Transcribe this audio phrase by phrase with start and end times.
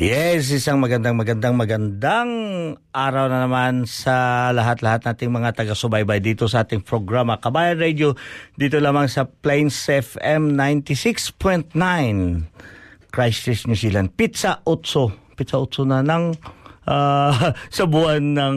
[0.02, 2.30] Yes, isang magandang magandang magandang
[2.90, 8.18] araw na naman sa lahat-lahat nating mga taga-subaybay dito sa ating programa Kabayan Radio
[8.58, 11.70] dito lamang sa Plains FM 96.9
[13.12, 14.16] Christchurch, New Zealand.
[14.16, 15.36] Pizza 8.
[15.36, 16.24] Pizza 8 na ng
[16.88, 18.56] ah, sa buwan ng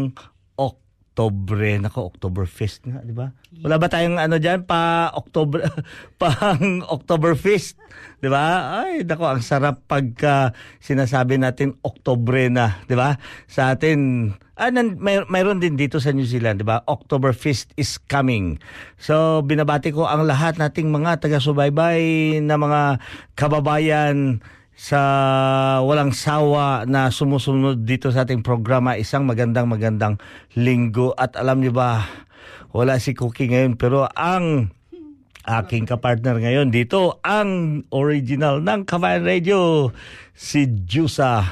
[1.16, 1.80] Oktobre.
[1.80, 3.32] Nako, Oktoberfest nga, di ba?
[3.64, 5.64] Wala ba tayong ano dyan, pa October,
[6.20, 7.80] pang Oktoberfest?
[8.20, 8.76] Di ba?
[8.84, 10.52] Ay, nako, ang sarap pagka
[10.84, 13.16] sinasabi natin Oktobre na, di ba?
[13.48, 14.28] Sa atin,
[14.60, 16.84] ah, nan, may, mayroon din dito sa New Zealand, di ba?
[16.84, 18.60] Oktoberfest is coming.
[19.00, 22.04] So, binabati ko ang lahat nating mga taga-subaybay
[22.44, 23.00] na mga
[23.40, 24.44] kababayan
[24.76, 25.00] sa
[25.80, 30.20] walang sawa na sumusunod dito sa ating programa isang magandang magandang
[30.60, 31.16] linggo.
[31.16, 32.04] At alam niyo ba
[32.76, 34.76] wala si Cookie ngayon pero ang
[35.48, 39.96] aking kapartner ngayon dito ang original ng Kabayan Radio
[40.36, 41.40] si Jusa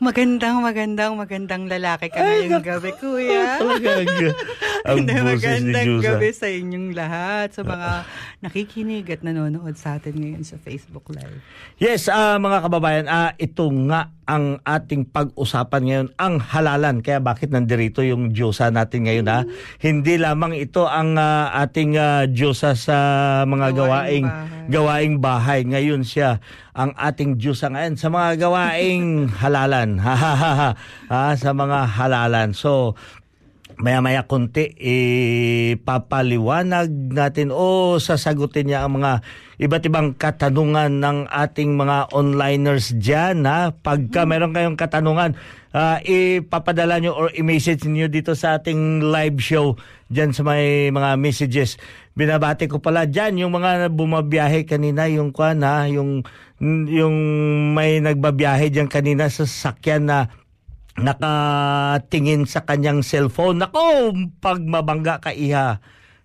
[0.00, 3.56] Magandang, magandang, magandang lalaki ka Ay, ngayong gabi, kuya.
[3.60, 4.32] Talagang
[4.88, 6.04] ang Hindi, magandang Jusa.
[6.08, 8.08] gabi sa inyong lahat, sa mga
[8.40, 11.44] nakikinig at nanonood sa atin ngayon sa Facebook Live.
[11.76, 17.04] Yes, ah, mga kababayan, ah, ito nga ang ating pag-usapan ngayon, ang halalan.
[17.04, 19.44] Kaya bakit nandirito yung Diyosa natin ngayon ha?
[19.76, 22.96] Hindi lamang ito ang ah, ating ah, Diyosa sa
[23.44, 24.64] mga gawaing Gawaing bahay.
[24.70, 25.60] gawaing bahay.
[25.66, 26.40] Ngayon siya
[26.74, 29.98] ang ating Diyosa ngayon sa mga gawaing halalan.
[30.10, 30.74] Ha,
[31.10, 32.50] ha, sa mga halalan.
[32.54, 32.94] So,
[33.80, 34.76] maya-maya konti,
[35.72, 39.24] ipapaliwanag natin o sasagutin niya ang mga
[39.56, 43.48] iba't ibang katanungan ng ating mga onliners dyan.
[43.48, 43.72] Ha?
[43.72, 45.32] Pagka meron kayong katanungan,
[45.72, 49.80] ah, ipapadala nyo or i-message nyo dito sa ating live show
[50.12, 51.80] dyan sa may mga messages.
[52.12, 56.20] Binabati ko pala dyan yung mga bumabiyahe kanina, yung kwan ha, yung,
[56.88, 57.16] yung
[57.72, 60.28] may nagbabiyahe dyan kanina sa sasakyan na
[60.98, 63.62] nakatingin sa kanyang cellphone.
[63.62, 65.78] Nako, pag mabangga ka iha,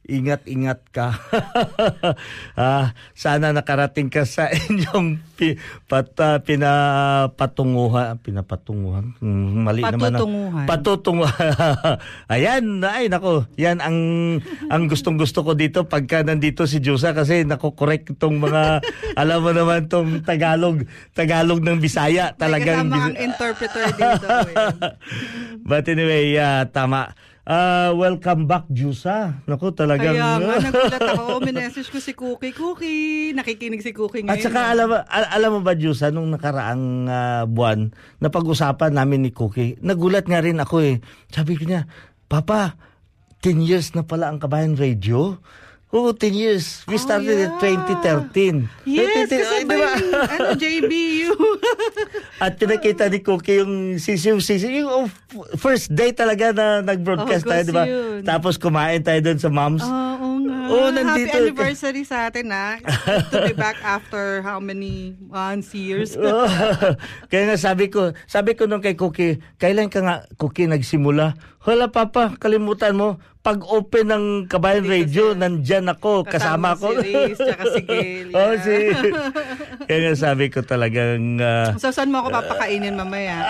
[0.05, 1.17] ingat-ingat ka.
[2.59, 5.57] ah, sana nakarating ka sa inyong pi,
[5.89, 8.21] pat, ah, pinapatunguhan.
[8.21, 9.17] Pinapatunguhan?
[9.19, 10.13] Hmm, mali naman.
[10.13, 10.21] ah.
[10.21, 10.65] Patutunguhan.
[10.69, 11.53] Patutunguhan.
[12.33, 13.97] Ayan, ay nako, yan ang
[14.69, 18.85] ang gustong-gusto ko dito pagka nandito si Jusa kasi nako correct itong mga
[19.17, 24.25] alam mo naman tong Tagalog, Tagalog ng Bisaya talagang May kasama ang interpreter dito.
[24.27, 24.67] kuya.
[25.65, 27.09] But anyway, yeah, tama.
[27.45, 29.37] Ah, welcome back, Jusa.
[29.45, 30.17] Naku, talagang...
[30.17, 31.37] Kaya nga, nagulat ako.
[31.45, 32.57] Minessage ko si Cookie.
[32.57, 33.37] Cookie!
[33.37, 34.33] Nakikinig si Cookie ngayon.
[34.33, 38.97] At saka alam, mo- al- alam mo ba, Jusa, nung nakaraang ah, buwan, na pag-usapan
[38.97, 40.97] namin ni Cookie, nagulat nga rin ako eh.
[41.29, 41.85] Sabi ko niya,
[42.25, 42.81] Papa,
[43.45, 45.37] 10 years na pala ang Kabayan Radio?
[45.93, 46.81] Oo, 10 years.
[46.85, 47.47] We Oh, started yeah.
[47.47, 48.67] at 2013.
[48.83, 49.91] Yes, 2013, kasi ay, ba di ba?
[49.93, 51.31] yung, ano, JBU.
[52.43, 55.07] At pinakita ni Cookie yung sisiw sisiw yung oh,
[55.55, 57.83] first day talaga na nag-broadcast Oh, tayo, di ba?
[57.85, 58.19] yun.
[58.21, 59.85] Tapos kumain tayo doon sa Moms.
[59.85, 60.57] Oo nga.
[60.67, 61.31] Oo, nandito.
[61.31, 62.81] Happy anniversary sa atin, ha?
[63.31, 66.17] to be back after how many months, years?
[67.29, 71.37] Kaya nga sabi ko, sabi ko nung kay Cookie, kailan ka nga Cookie nagsimula?
[71.63, 73.15] Wala papa, kalimutan mo.
[73.45, 76.97] Pag open ng Kabayan Radio, nandyan ako, kasama, ko.
[76.97, 78.57] Si Riz, tsaka si Gail, yeah.
[78.57, 78.75] si...
[79.85, 81.37] Kaya nga sabi ko talagang...
[81.37, 83.45] ah, So, saan mo ako papakainin mamaya?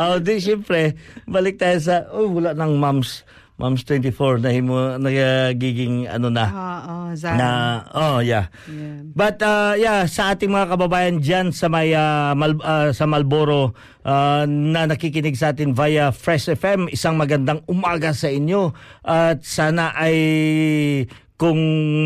[0.00, 0.96] oh, di syempre,
[1.28, 3.28] balik tayo sa, oh, wala nang moms.
[3.58, 7.34] Moms 24 na himo nagiging ano na Oo, Zara.
[7.34, 7.48] na
[7.90, 8.46] oh yeah.
[8.70, 9.02] Yeah.
[9.10, 13.74] But uh, yeah, sa ating mga kababayan diyan sa may uh, Mal- uh, sa Malboro
[14.06, 18.70] uh, na nakikinig sa atin via Fresh FM, isang magandang umaga sa inyo
[19.02, 20.14] at sana ay
[21.34, 21.58] kung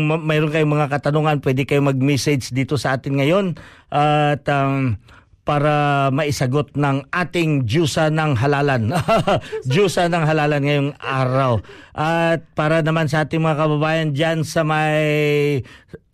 [0.09, 3.45] ma- mayroon kayong mga katanungan, pwede kayong mag-message dito sa atin ngayon
[3.93, 4.97] at um,
[5.43, 8.95] para maisagot ng ating Diyosa ng halalan.
[9.69, 11.59] Diyosa ng halalan ngayong araw.
[11.91, 15.59] At para naman sa ating mga kababayan dyan sa may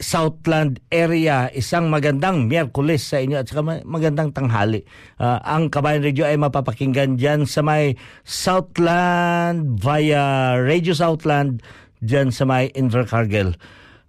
[0.01, 4.81] Southland area, isang magandang Miyerkules sa inyo at saka ma- magandang tanghali.
[5.21, 7.93] Ah, ang Kabayan Radio ay mapapakinggan dyan sa may
[8.25, 11.61] Southland via Radio Southland
[12.01, 13.53] dyan sa may Invercargill.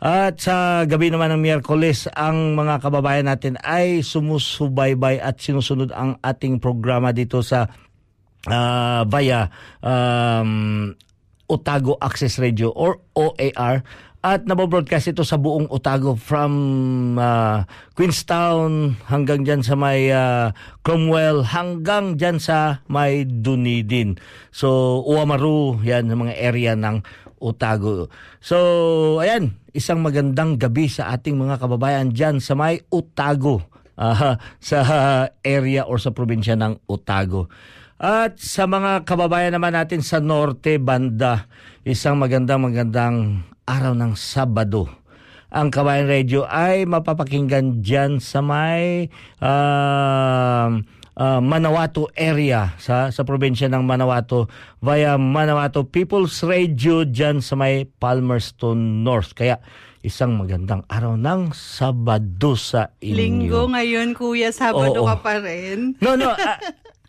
[0.01, 6.17] At sa gabi naman ng Miyerkules, ang mga kababayan natin ay sumusubaybay at sinusunod ang
[6.25, 7.69] ating programa dito sa
[8.49, 9.53] ah, via
[9.85, 10.89] um,
[11.53, 13.85] Otago Access Radio or OAR
[14.21, 16.53] at nabobroadcast ito sa buong Otago from
[17.17, 17.65] ah,
[17.97, 20.53] Queenstown hanggang dyan sa may ah,
[20.85, 24.21] Cromwell hanggang dyan sa may Dunedin.
[24.53, 27.01] So Uamaru, yan ang mga area ng
[27.41, 28.13] Otago.
[28.39, 28.57] So
[29.19, 33.67] ayan, isang magandang gabi sa ating mga kababayan dyan sa may Otago.
[34.01, 34.79] ah, sa
[35.45, 37.53] area or sa probinsya ng Otago.
[38.01, 41.45] At sa mga kababayan naman natin sa Norte Banda,
[41.85, 44.89] isang magandang magandang araw ng Sabado.
[45.53, 50.81] Ang Kabayan Radio ay mapapakinggan dyan sa may um,
[51.21, 54.49] uh, Manawato area sa sa probinsya ng Manawato
[54.81, 59.37] via Manawato People's Radio dyan sa may Palmerston North.
[59.37, 59.61] Kaya
[60.01, 63.17] isang magandang araw ng Sabado sa inyo.
[63.21, 64.49] Linggo ngayon, Kuya.
[64.49, 65.09] Sabado Oo.
[65.13, 65.93] ka pa rin.
[66.01, 66.33] No, no.
[66.41, 66.57] ah,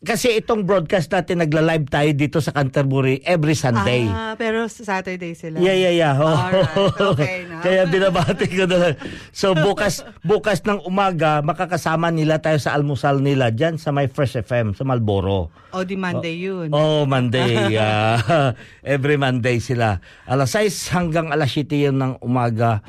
[0.01, 4.09] kasi itong broadcast natin nagla-live tayo dito sa Canterbury every Sunday.
[4.09, 5.62] Ah, pero Saturday sila.
[5.62, 6.13] Yeah, yeah, yeah.
[6.18, 6.25] Oh.
[6.25, 6.74] Alright,
[7.13, 7.62] okay na.
[7.62, 8.95] Kaya binabati ko na lang.
[9.30, 14.42] So bukas bukas ng umaga makakasama nila tayo sa almusal nila diyan sa my Fresh
[14.42, 15.53] FM sa Malboro.
[15.69, 16.74] O di Monday yun.
[16.74, 17.77] Oh, Monday.
[17.77, 20.01] ah, every Monday sila.
[20.25, 22.81] Alas 6 hanggang alas 7 yun ng umaga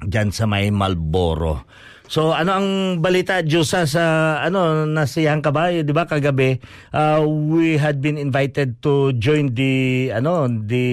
[0.00, 1.68] diyan sa may Malboro.
[2.10, 2.68] So ano ang
[2.98, 4.02] balita Diyosa sa
[4.42, 6.58] ano nasiyahan ka ba 'di ba kagabi
[6.90, 9.74] uh, we had been invited to join the
[10.10, 10.88] ano the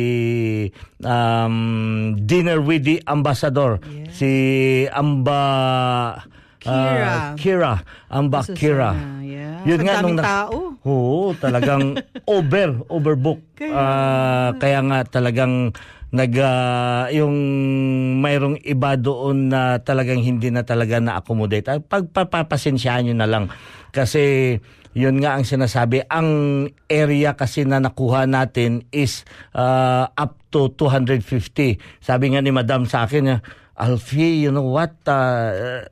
[1.02, 1.58] um,
[2.22, 4.14] dinner with the ambassador Yeah.
[4.14, 4.32] si
[4.94, 5.42] Amba
[6.62, 7.02] Kira.
[7.02, 7.74] ah, Kira
[8.14, 8.90] Amba Susana, Kira
[9.26, 9.58] yeah.
[9.66, 10.80] Yun nga, nung na- tao.
[10.88, 12.00] Oo, talagang
[12.30, 13.44] over, overbook.
[13.52, 15.76] Kaya- Ah, kaya nga talagang
[16.08, 17.36] nag ah, yung
[18.24, 21.68] mayroong iba doon na talagang hindi na talaga na-accommodate.
[21.68, 23.46] Ah, Pagpapasensyahan nyo na lang.
[23.92, 24.56] Kasi
[24.96, 26.30] yun nga ang sinasabi, ang
[26.88, 31.76] area kasi na nakuha natin is ah, up to 250.
[32.00, 33.44] Sabi nga ni Madam sa akin,
[33.78, 34.96] Alfie, you know what?
[35.06, 35.84] Ah,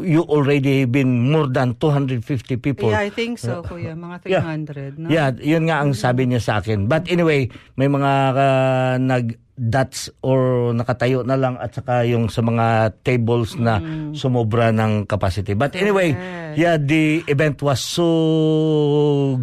[0.00, 2.22] you already been more than 250
[2.62, 2.90] people.
[2.90, 3.98] Yeah, I think so, Kuya.
[3.98, 4.44] Mga Yeah.
[4.46, 5.06] 300, no?
[5.10, 6.86] Yeah, yun nga ang sabi niya sa akin.
[6.86, 12.40] But anyway, may mga uh, nag dots or nakatayo na lang at saka yung sa
[12.40, 13.84] mga tables na
[14.16, 15.52] sumobra ng capacity.
[15.52, 16.56] But anyway, Correct.
[16.56, 18.08] yeah, the event was so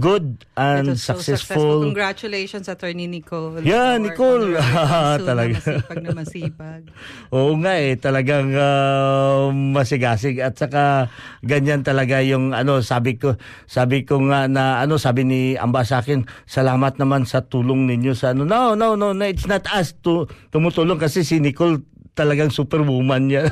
[0.02, 1.86] good and was so successful.
[1.86, 3.62] Congratulations, Attorney Nicole.
[3.62, 4.58] Yeah, Nicole.
[5.30, 5.62] Talaga.
[5.62, 6.82] Na masipag na masipag.
[7.38, 11.14] Oo nga eh, talagang ah, masigasig at saka
[11.46, 13.38] ganyan talaga yung ano sabi ko
[13.70, 18.18] sabi ko nga na ano sabi ni Amba sa akin, salamat naman sa tulong ninyo
[18.18, 18.42] sa ano.
[18.42, 21.84] No, no, no, no it's not us to tumutulong kasi si Nicole
[22.20, 23.48] talagang superwoman niya.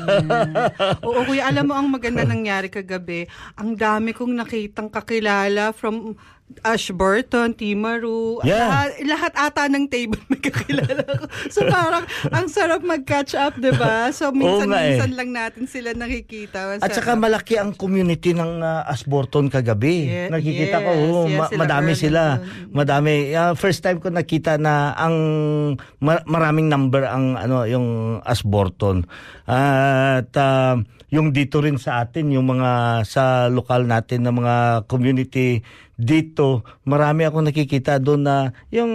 [1.06, 3.24] Oo, kuya, alam mo ang maganda nangyari kagabi.
[3.56, 6.20] Ang dami kong nakitang kakilala from
[6.62, 8.66] Ashburton, Timaru, Yeah.
[8.66, 11.24] lahat, lahat ata ng table may kakilala ko.
[11.48, 14.10] So parang ang sarap mag-catch up, 'di ba?
[14.10, 14.68] So minsan-minsan
[15.06, 15.16] nga eh.
[15.16, 16.80] lang natin sila nakikita.
[16.80, 20.08] At saka malaki ang community ng uh, Asborton kagabi.
[20.08, 22.22] Ye- nakikita ko, yes, oh, yes, ma- sila madami Erwin sila.
[22.70, 23.12] Madami.
[23.32, 25.16] Ah, first time ko nakita na ang
[25.98, 27.86] ma- maraming number ang ano yung
[28.24, 29.04] Asborton.
[29.44, 30.76] At ah,
[31.08, 35.64] yung dito rin sa atin, yung mga sa lokal natin na mga community
[35.98, 38.36] dito, marami akong nakikita doon na
[38.70, 38.92] yung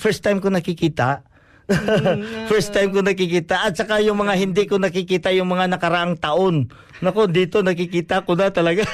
[0.00, 1.20] first time ko nakikita
[2.50, 3.66] First time ko nakikita.
[3.66, 6.70] At saka yung mga hindi ko nakikita yung mga nakaraang taon.
[7.02, 8.86] Nako, dito nakikita ko na talaga.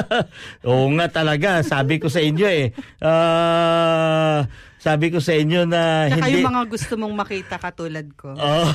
[0.68, 1.60] Oo nga talaga.
[1.66, 2.70] Sabi ko sa inyo eh.
[3.02, 4.46] Ah,
[4.84, 8.36] sabi ko sa inyo na Tsaka hindi yung mga gusto mong makita katulad ko.
[8.44, 8.68] Oh.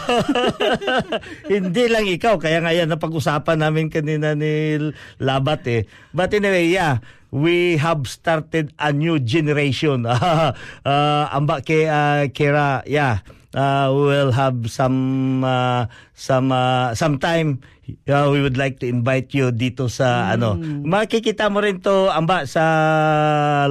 [1.54, 4.82] hindi lang ikaw kaya nga yan napag-usapan namin kanina ni
[5.22, 5.86] Labat eh.
[6.10, 10.10] But anyway, yeah, we have started a new generation.
[10.10, 10.58] uh,
[11.38, 13.22] amba kay uh, Kira, yeah.
[13.54, 15.86] Uh, we will have some uh,
[16.18, 17.62] some uh, sometime
[18.10, 20.60] uh, we would like to invite you dito sa ano.
[20.60, 22.64] Makikita mo rin to amba sa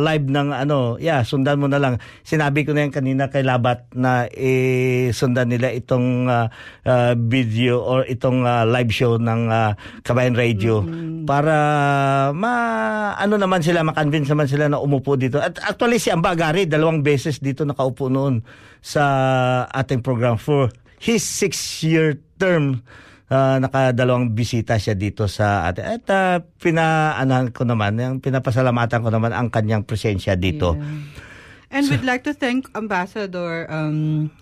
[0.00, 0.96] live ng ano.
[0.96, 2.00] Yeah, sundan mo na lang.
[2.24, 6.46] Sinabi ko na yan kanina kay Labat na eh, sundan nila itong uh,
[6.88, 10.82] uh, video or itong uh, live show ng uh, Kabayan Radio
[11.28, 11.56] para
[12.32, 12.54] ma
[13.20, 15.36] ano naman sila makonvince naman sila na umupo dito.
[15.36, 18.40] At actually si Amba Agari dalawang beses dito nakaupo noon
[18.80, 19.04] sa
[19.68, 22.82] ating program for his six-year term
[23.28, 25.84] uh, nakadalawang bisita siya dito sa atin.
[25.96, 30.76] At uh, pinaanahan ko naman, yung pinapasalamatan ko naman ang kanyang presensya dito.
[31.68, 34.32] And we'd like to thank Ambassador um,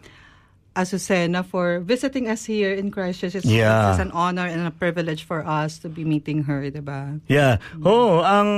[0.77, 3.33] Azucena for visiting us here in Christchurch.
[3.33, 3.97] It's, Yeah.
[3.97, 7.17] it's an honor and a privilege for us to be meeting her, diba?
[7.33, 7.65] Yeah.
[7.81, 8.49] Oo, ang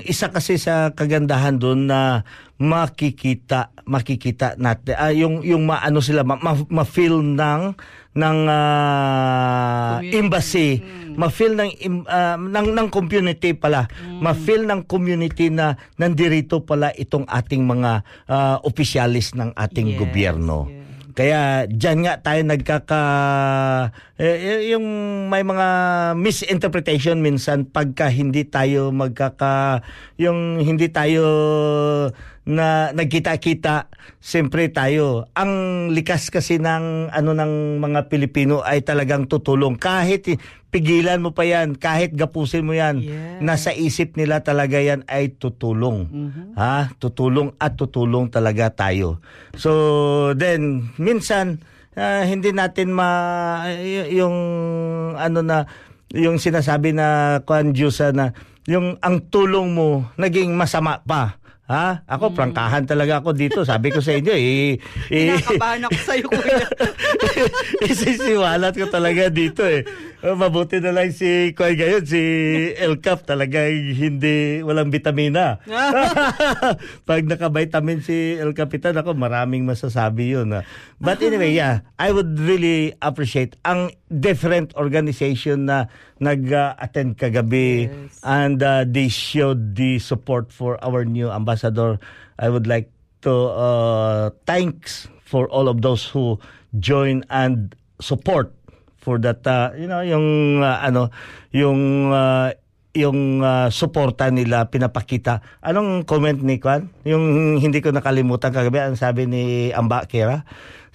[0.00, 2.24] isa kasi sa kagandahan doon na
[2.56, 7.76] makikita makikita natin ah, yung yung maano sila ma, ma, ma-feel ng
[8.14, 10.14] ng Community.
[10.14, 10.68] embassy,
[11.14, 11.70] ma-feel ng
[12.06, 13.86] ah, ng ng community pala,
[14.18, 17.90] ma-feel ng community na nandirito pala itong ating mga
[18.26, 20.58] ah, opisyalis ng ating Yes, gobyerno.
[20.66, 20.77] yes.
[21.18, 23.02] Kaya diyan nga tayo nagkaka
[24.22, 24.86] eh, y- yung
[25.26, 25.66] may mga
[26.14, 29.82] misinterpretation minsan pagka hindi tayo magkaka
[30.14, 31.26] yung hindi tayo
[32.48, 35.28] na nagkita-kita siyempre tayo.
[35.36, 35.52] Ang
[35.92, 39.76] likas kasi ng ano ng mga Pilipino ay talagang tutulong.
[39.76, 40.32] Kahit
[40.68, 41.74] pigilan mo pa yan.
[41.74, 43.00] Kahit gapusin mo yan.
[43.00, 43.40] Yes.
[43.40, 46.08] nasa isip nila talaga yan ay tutulong.
[46.54, 46.92] Ha?
[46.96, 49.22] Tutulong at tutulong talaga tayo.
[49.54, 49.70] So
[50.34, 51.62] then minsan
[51.94, 53.08] ah, hindi natin ma
[53.72, 54.36] y- yung
[55.14, 55.64] ano na
[56.08, 57.72] yung sinasabi na kwan
[58.12, 58.32] na
[58.68, 61.37] yung ang tulong mo naging masama pa
[61.68, 64.80] ha ako prangkahan talaga ako dito sabi ko sa inyo eh,
[65.12, 66.58] eh Kinakabahan ako sa'yo, kuya.
[67.90, 69.84] Isisiwalat ko talaga dito eh.
[70.18, 72.22] Oh, mabuti na lang si Kwan ngayon, si
[72.74, 75.62] El Cap talaga hindi, walang vitamina.
[77.08, 80.50] Pag naka-vitamin si El Capitan, ako maraming masasabi yun.
[80.58, 80.66] ah.
[80.98, 85.86] But anyway, yeah, I would really appreciate ang different organization na
[86.20, 88.20] nag-attend kagabi Yes.
[88.22, 91.98] and uh, they showed the support for our new ambassador.
[92.38, 92.90] I would like
[93.22, 96.38] to uh, thanks for all of those who
[96.78, 98.54] join and support
[98.96, 101.10] for that uh, you know yung uh, ano
[101.50, 102.54] yung uh,
[102.94, 105.38] yung uh, suporta nila pinapakita.
[105.62, 106.90] Anong comment ni Kwan?
[107.06, 110.42] Yung hindi ko nakalimutan kagabi ang sabi ni Amba Kera.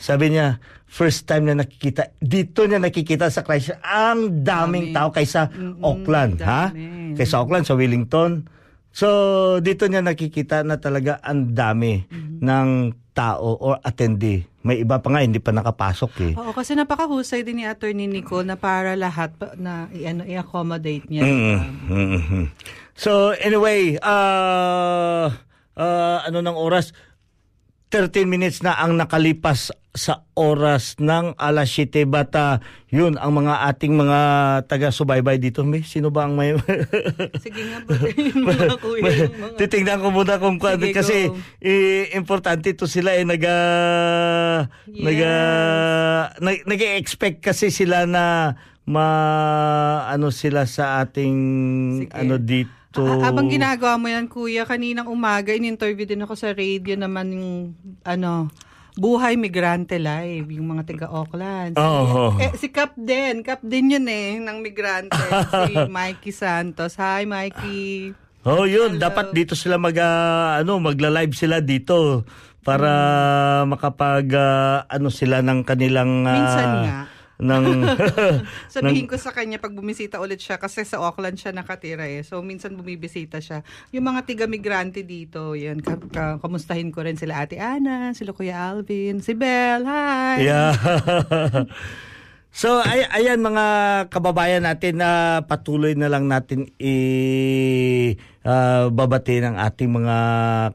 [0.04, 4.96] Sabi niya, first time na nakikita, dito niya nakikita sa Christchurch, ang daming Dami.
[5.00, 5.48] tao kaysa
[5.80, 6.76] Auckland, ha?
[6.76, 7.16] dami.
[7.16, 8.44] Kaysa Auckland, sa Wellington.
[8.92, 9.08] So,
[9.64, 12.04] dito niya nakikita na talaga ang dami
[12.44, 14.44] ng tao or attendee.
[14.68, 16.34] May iba pa nga, hindi pa nakapasok eh.
[16.36, 21.24] Oo, kasi napakahusay din ni Attorney Nico na para lahat pa- na i-ano, i-accommodate niya.
[21.24, 22.46] Mm, mm, mm.
[22.94, 25.32] So, anyway, uh,
[25.80, 26.92] uh, ano ng oras?
[27.94, 32.58] 13 minutes na ang nakalipas sa oras ng alas 7 bata.
[32.90, 34.20] Yun ang mga ating mga
[34.66, 35.62] taga-subaybay dito.
[35.62, 36.58] May sino ba ang may
[37.46, 37.86] Sige nga,
[38.50, 39.58] mga kuya, mga...
[39.62, 41.30] Titingnan ko muna kung kwan Sige, kasi
[41.62, 43.56] eh, importante to sila eh naga
[44.90, 45.34] naga
[46.42, 48.58] nag, nag-expect kasi sila na
[48.90, 49.06] ma
[50.10, 51.38] ano sila sa ating
[52.02, 52.18] Sige.
[52.18, 52.83] ano dito.
[52.94, 57.54] Ah, habang ginagawa mo yan, kuya, kaninang umaga, in-interview din ako sa radio naman yung,
[58.06, 58.54] ano,
[58.94, 61.74] Buhay Migrante Live, yung mga taga-Auckland.
[61.74, 62.38] Si, Oo.
[62.38, 65.18] eh, si Cap din, Cap din yun eh, ng migrante.
[65.50, 66.94] si Mikey Santos.
[67.02, 68.14] Hi, Mikey.
[68.46, 69.10] Oh, yun, Hello.
[69.10, 72.22] dapat dito sila mag ah, ano, magla-live sila dito
[72.62, 72.92] para
[73.66, 77.00] makapag ah, ano sila ng kanilang ah, Minsan nga.
[77.44, 77.66] Ng
[78.76, 82.24] Sabihin ko sa kanya pag bumisita ulit siya kasi sa Auckland siya nakatira eh.
[82.24, 83.62] So minsan bumibisita siya.
[83.92, 88.72] Yung mga tiga-migrante dito, yan, ka, ka- kamustahin ko rin sila Ate Ana, sila Kuya
[88.72, 90.38] Alvin, si Belle, hi!
[90.48, 90.74] Yeah.
[92.54, 93.66] so ay ayan mga
[94.14, 98.14] kababayan natin na patuloy na lang natin i
[98.48, 100.18] ah, babati ng ating mga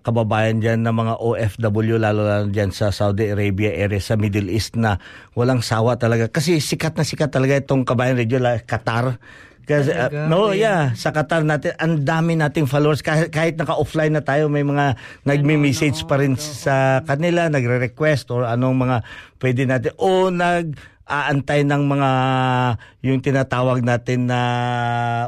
[0.01, 4.77] kababayan diyan na mga OFW lalo lalo diyan sa Saudi Arabia area sa Middle East
[4.77, 5.01] na
[5.37, 6.29] walang sawa talaga.
[6.29, 9.21] Kasi sikat na sikat talaga itong kabayan radio la Qatar.
[9.69, 13.05] Kasi, uh, no, yeah, sa Qatar natin, ang dami nating followers.
[13.05, 14.97] Kahit, kahit naka-offline na tayo, may mga
[15.29, 19.05] nagme-message pa rin sa kanila, nagre-request or anong mga
[19.45, 19.93] pwede natin.
[20.01, 20.73] O nag
[21.09, 22.11] aantay ng mga
[23.01, 24.41] yung tinatawag natin na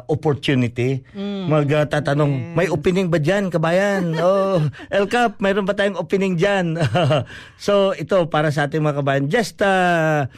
[0.06, 1.00] opportunity.
[1.48, 4.12] Magtatanong, may opening ba dyan, kabayan?
[4.20, 4.60] oh,
[4.92, 6.76] El Cap, mayroon ba tayong opening dyan?
[7.56, 10.28] so, ito, para sa ating mga kabayan, just uh,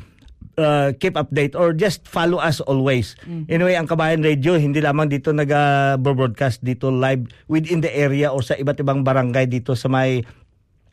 [0.56, 3.16] uh, keep update or just follow us always.
[3.48, 8.56] Anyway, ang Kabayan Radio, hindi lamang dito nag-broadcast dito live within the area or sa
[8.56, 10.24] iba't ibang barangay dito sa may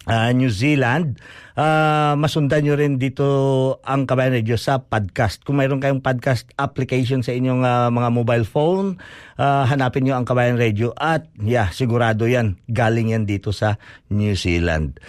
[0.07, 1.19] uh, New Zealand.
[1.59, 3.27] Uh, masundan nyo rin dito
[3.83, 5.43] ang Kabayan Radio sa podcast.
[5.43, 8.95] Kung mayroon kayong podcast application sa inyong uh, mga mobile phone,
[9.35, 12.55] uh, hanapin nyo ang Kabayan Radio at yeah, sigurado yan.
[12.71, 13.75] Galing yan dito sa
[14.07, 15.03] New Zealand.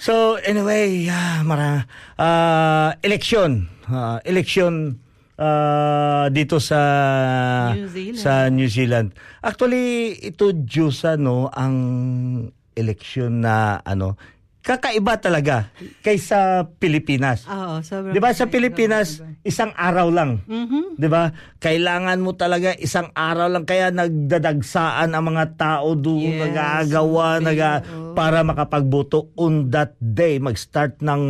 [0.00, 1.84] So anyway, yeah, mara
[2.16, 5.04] uh, election, uh, election
[5.36, 6.80] uh, dito sa
[7.76, 8.16] New Zealand.
[8.18, 9.08] sa New Zealand.
[9.44, 11.76] Actually, ito Diyosa no ang
[12.76, 14.18] election na ano
[14.64, 15.68] kakaiba talaga
[16.00, 17.44] kaysa Pilipinas.
[17.44, 18.48] Oo, sobrang 'Di ba sa.
[18.48, 20.40] Pilipinas isang araw lang.
[20.48, 20.96] Mhm.
[20.96, 21.28] 'Di ba?
[21.60, 27.44] Kailangan mo talaga isang araw lang kaya nagdadagsaan ang mga tao doon Yes, nag-aagawa, okay,
[27.44, 27.70] naga
[28.16, 31.22] para makapagboto on that day mag-start ng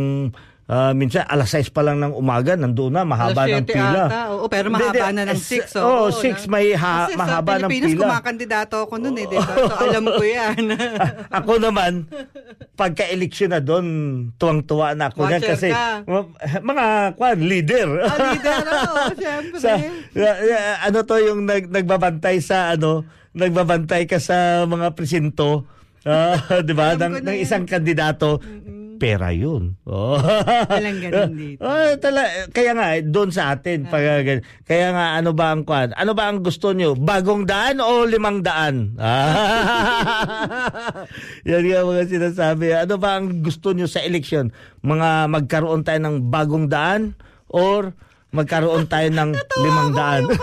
[0.65, 4.03] ah, minsan alas 6 pa lang ng umaga nandoon na mahaba Alas ng 7 pila.
[4.03, 4.21] ata.
[4.31, 5.15] Oo, pero mahaba hindi.
[5.15, 5.77] na ng Eh, 6.
[5.77, 8.01] Oo, 6 may ha- Kasi mahaba sa ng pila.
[8.03, 9.53] kumakandidato ako noon eh, di ba?
[9.55, 10.63] So, alam ko yan.
[11.37, 11.91] ako naman,
[12.73, 13.85] pagka-eleksyon na doon,
[14.35, 15.85] tuwang-tuwa na ako Watcher yan kasi ka.
[16.61, 17.87] mga kwan, leader.
[18.01, 19.57] Ah, leader, oo, syempre.
[19.57, 25.67] sa, uh, uh, ano to yung nag, nagbabantay sa ano, nagbabantay ka sa mga presinto,
[26.03, 26.95] ah, 'di ba?
[26.95, 28.39] Ng, ng isang kandidato.
[28.97, 29.75] Pera yun.
[29.83, 30.15] Oh.
[30.71, 31.61] Walang ganun dito.
[31.63, 33.85] Oh, tala, kaya nga, eh, doon sa atin.
[33.87, 33.91] Ah.
[33.91, 35.91] Pag, gan- kaya nga, ano ba ang kwan?
[35.95, 36.95] Ano ba ang gusto nyo?
[36.95, 38.95] Bagong daan o limang daan?
[38.99, 39.33] Ah.
[41.49, 42.73] Yan nga mga sinasabi.
[42.75, 44.55] Ano ba ang gusto nyo sa eleksyon?
[44.81, 47.15] Mga magkaroon tayo ng bagong daan
[47.51, 47.93] or
[48.35, 49.31] magkaroon tayo ng
[49.63, 50.23] limang daan?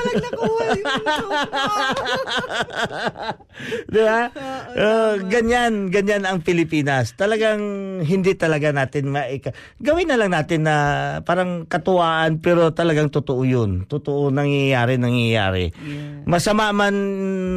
[3.93, 4.33] Di ba?
[4.73, 7.13] Uh, ganyan, ganyan ang Pilipinas.
[7.13, 7.61] Talagang
[8.01, 9.53] hindi talaga natin maika.
[9.79, 10.77] Gawin na lang natin na
[11.23, 13.85] parang katuwaan pero talagang totoo yun.
[13.85, 15.77] Totoo nangyayari, nangyayari.
[16.25, 16.97] Masama man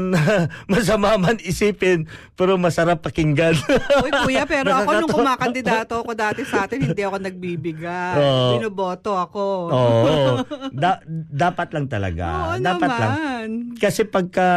[0.71, 3.55] masama man isipin pero masarap pakinggan.
[4.03, 8.19] Uy, kuya, pero ako nung kumakandidato ako dati sa atin, hindi ako nagbibigay.
[8.19, 8.59] Oo.
[8.59, 9.43] Binoboto ako.
[9.71, 10.03] Oo.
[10.83, 12.25] Da- dapat lang talaga.
[12.25, 13.11] Oo dapat lang.
[13.13, 13.47] naman.
[13.77, 14.47] Kasi pagka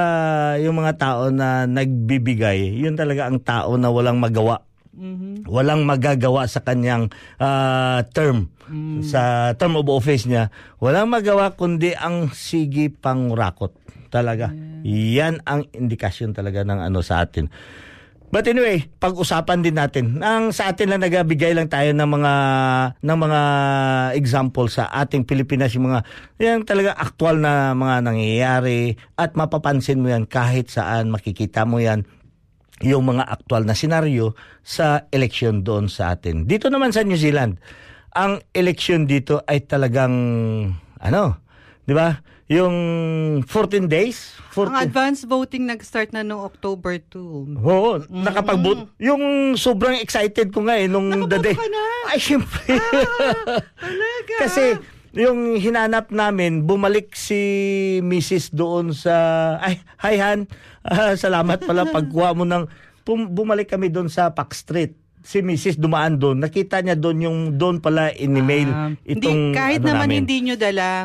[0.63, 4.65] yung mga tao na nagbibigay, yun talaga ang tao na walang magawa.
[4.99, 5.47] Mhm.
[5.47, 8.51] Walang magagawa sa kanyang ah, term.
[8.69, 9.01] Mm.
[9.01, 13.73] Sa term of office niya, walang magawa kundi ang sige pang rakot.
[14.09, 14.53] Talaga.
[14.85, 17.49] Yan ang indikasyon talaga ng ano sa atin.
[18.29, 20.21] But anyway, pag-usapan din natin.
[20.21, 22.35] Ang sa atin lang nagabigay lang tayo ng mga
[23.01, 23.41] ng mga
[24.21, 26.05] example sa ating Pilipinas yung mga
[26.37, 32.05] yan talaga aktual na mga nangyayari at mapapansin mo yan kahit saan makikita mo yan
[32.85, 36.45] yung mga aktual na senaryo sa eleksyon doon sa atin.
[36.45, 37.59] Dito naman sa New Zealand,
[38.13, 40.15] ang eleksyon dito ay talagang
[41.01, 41.23] ano,
[41.89, 42.21] 'di ba?
[42.49, 42.77] Yung
[43.45, 47.61] 14 days, Ang 14 advance voting nag-start na noong October 2.
[47.61, 48.57] Oo, nakapag
[48.99, 49.23] Yung
[49.55, 51.53] sobrang excited ko nga eh nung the day.
[51.53, 51.85] ka na?
[52.11, 52.81] Ay, syempre.
[53.77, 54.35] Talaga?
[54.41, 54.81] Kasi
[55.13, 57.37] yung hinanap namin, bumalik si
[58.01, 58.51] Mrs.
[58.51, 59.13] doon sa...
[59.61, 60.41] Ay, hi Han.
[60.81, 62.65] Ah, salamat pala pagkuha mo ng...
[63.05, 64.97] Pum, bumalik kami doon sa Park Street.
[65.21, 65.77] Si Mrs.
[65.77, 66.41] dumaan doon.
[66.41, 70.17] Nakita niya doon yung doon pala in-email Ah, itong hindi, kahit ano naman namin.
[70.25, 71.05] hindi nyo dala,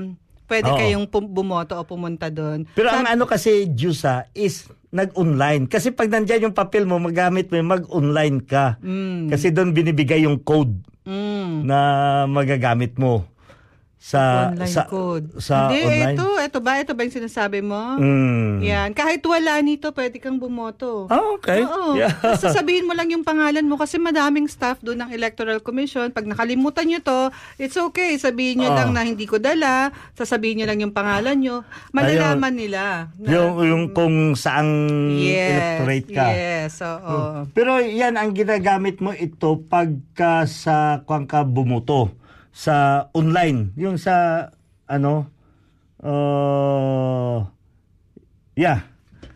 [0.54, 0.78] pwede Oo.
[0.78, 2.70] kayong pum- bumoto o pumunta doon.
[2.78, 5.66] Pero ang ano kasi, Jusa, is nag-online.
[5.66, 8.78] Kasi pag nandyan yung papel mo, magamit mo, yun, mag-online ka.
[8.78, 9.34] Mm.
[9.34, 11.66] Kasi doon binibigay yung code Mm.
[11.66, 11.80] na
[12.30, 13.26] magagamit mo
[14.04, 15.26] sa online sa code.
[15.40, 16.16] sa Hindi, online.
[16.20, 16.76] ito, ito ba?
[16.76, 17.96] Ito ba yung sinasabi mo?
[17.96, 18.60] Mm.
[18.60, 18.90] Yan.
[18.92, 21.08] Kahit wala nito, pwede kang bumoto.
[21.08, 21.64] Ah, okay.
[21.64, 21.96] Oo.
[21.96, 22.12] Yeah.
[22.36, 26.12] Basta sabihin mo lang yung pangalan mo kasi madaming staff doon ng Electoral Commission.
[26.12, 28.20] Pag nakalimutan nyo to, it's okay.
[28.20, 28.78] Sabihin nyo Oo.
[28.84, 29.96] lang na hindi ko dala.
[30.20, 31.64] Sasabihin nyo lang yung pangalan nyo.
[31.96, 33.08] Malalaman nila.
[33.16, 34.68] na- yung yung kung saang
[35.16, 36.28] yes, electorate ka.
[36.28, 36.36] Hmm.
[36.36, 37.16] Yes, oo.
[37.56, 42.12] Pero yan ang ginagamit mo ito pagka sa kung ka bumuto
[42.54, 42.76] sa
[43.12, 44.48] online, yung sa
[44.86, 45.26] ano
[46.00, 47.42] uh,
[48.54, 48.86] yeah.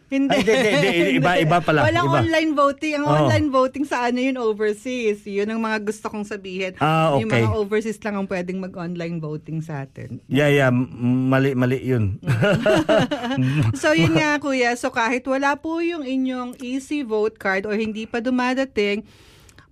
[0.08, 0.32] Hindi.
[0.32, 1.12] Ay, hindi, hindi, hindi.
[1.20, 2.18] Iba- iba pala, Walang iba.
[2.24, 2.94] online voting.
[2.96, 3.16] Ang Oh.
[3.20, 5.20] online voting sa ano yun, overseas.
[5.28, 6.80] Yun ang mga gusto kong sabihin.
[6.80, 7.44] Ah, Yung okay.
[7.44, 10.24] mga overseas lang ang pwedeng mag-online voting sa atin.
[10.32, 10.72] Yeah, yeah.
[10.72, 12.24] Mali, mali yun.
[13.76, 18.08] So yun nga kuya, so kahit wala po yung inyong easy vote card or hindi
[18.08, 19.04] pa dumadating,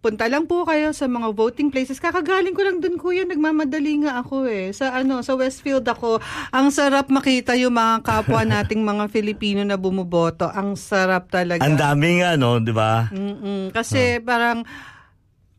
[0.06, 1.98] punta lang po kayo sa mga voting places.
[1.98, 4.70] Kakagaling ko lang dun kuya, nagmamadali nga ako eh.
[4.70, 6.22] Sa ano, sa Westfield ako.
[6.54, 10.46] Ang sarap makita yung mga kapwa nating mga Filipino na bumuboto.
[10.46, 11.66] Ang sarap talaga.
[11.66, 13.10] Ang daming ano, di ba?
[13.10, 13.74] Mm-mm.
[13.74, 14.62] Kasi parang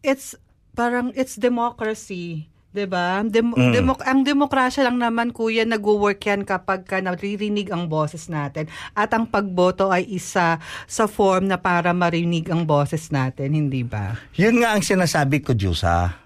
[0.07, 0.39] it's
[0.79, 2.47] parang it's democracy.
[2.77, 3.25] 'Di ba?
[3.25, 3.73] Dem- Mm.
[3.73, 9.09] demok- ang demokrasya lang naman kuya nagwo-work yan kapag ka naririnig ang boses natin at
[9.17, 14.21] ang pagboto ay isa sa form na para marinig ang boses natin, hindi ba?
[14.37, 16.21] Yun nga ang sinasabi ko, Diyosa.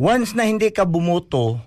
[0.00, 1.60] Once na hindi ka bumoto,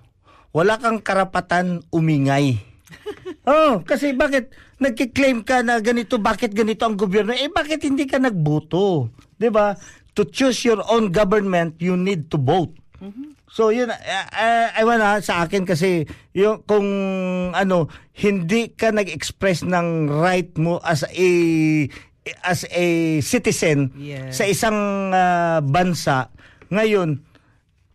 [0.50, 2.58] wala kang karapatan umingay.
[3.46, 4.50] oh, kasi bakit
[4.82, 7.30] nagki-claim ka na ganito, bakit ganito ang gobyerno?
[7.30, 9.14] Eh bakit hindi ka nagboto?
[9.38, 9.78] 'Di ba?
[10.18, 12.74] To choose your own government, you need to vote.
[13.54, 13.98] So yun, uh,
[14.34, 16.89] uh, ewan ha, sa akin kasi yung kung
[17.54, 17.86] ano,
[18.18, 21.30] hindi ka nag-express ng right mo as a
[22.42, 24.42] as a citizen Yes.
[24.42, 24.78] sa isang
[25.13, 26.34] ah, bansa,
[26.74, 27.22] ngayon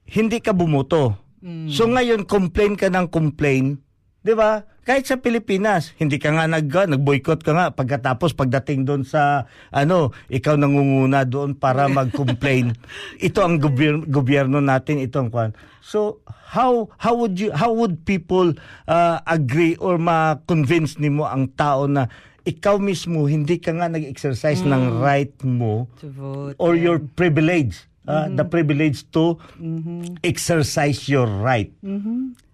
[0.07, 1.19] hindi ka bumoto.
[1.67, 3.83] So ngayon complain ka ng complain,
[4.23, 4.63] 'di ba?
[4.89, 9.45] Kahit sa Pilipinas, hindi ka nga nag ah, nag-boycott ka nga pagkatapos pagdating doon sa
[9.69, 12.73] ano, ikaw nangunguna doon para mag-complain.
[13.21, 15.53] ito ang gobyerno, gobyerno natin, ito ang kwan.
[15.85, 16.25] So
[16.57, 18.57] how how would you how would people
[18.89, 22.09] ah, agree or ma-convince nimo ang tao na
[22.49, 26.57] ikaw mismo hindi ka nga nag-exercise ng right mo To vote.
[26.57, 29.37] or your privilege, ah, the privilege to
[30.25, 31.69] exercise your right.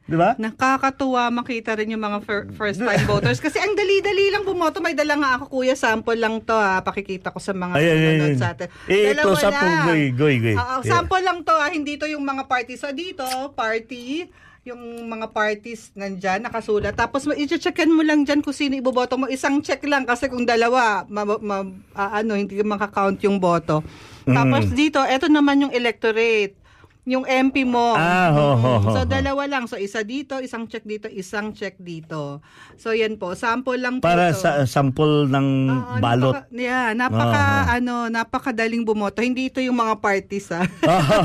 [0.04, 0.36] Di ba?
[0.36, 4.78] Nakakatuwa makita rin yung mga fir- first time voters kasi ang dali-dali lang bumoto.
[4.78, 6.80] May dala nga ako kuya, sample lang to ha.
[6.80, 8.36] Pakikita ko sa mga Ay, ay, ay, nanonood ay.
[8.36, 8.68] sa atin.
[8.84, 9.84] Eh, ito, sample, lang.
[9.86, 10.54] goy, goy, goy.
[10.54, 10.84] Yeah.
[10.84, 11.68] sample lang to ha.
[11.68, 12.76] Hindi to yung mga party.
[12.76, 14.28] So dito, party,
[14.62, 16.92] yung mga parties nandyan, nakasulat.
[16.92, 19.24] Tapos i-checkan mo lang dyan kung sino iboboto mo.
[19.24, 23.80] Isang check lang kasi kung dalawa, ma, ma- ah, ano, hindi makakount yung boto.
[24.24, 24.72] Tapos Mm.
[24.72, 26.60] dito, eto naman yung electorate.
[27.04, 27.92] Yung MP mo.
[27.92, 29.68] Ah, ho, ho, ho, So, dalawa lang.
[29.68, 32.40] So, isa dito, isang check dito, isang check dito.
[32.74, 33.36] So, yan po.
[33.36, 34.40] Sample lang po Para to.
[34.40, 36.32] sa sample ng Oo, balot.
[36.32, 39.20] Napaka, yeah, napaka, ano, napakadaling bumoto.
[39.20, 40.64] Hindi ito yung mga parties, ha?
[40.96, 41.18] Oo.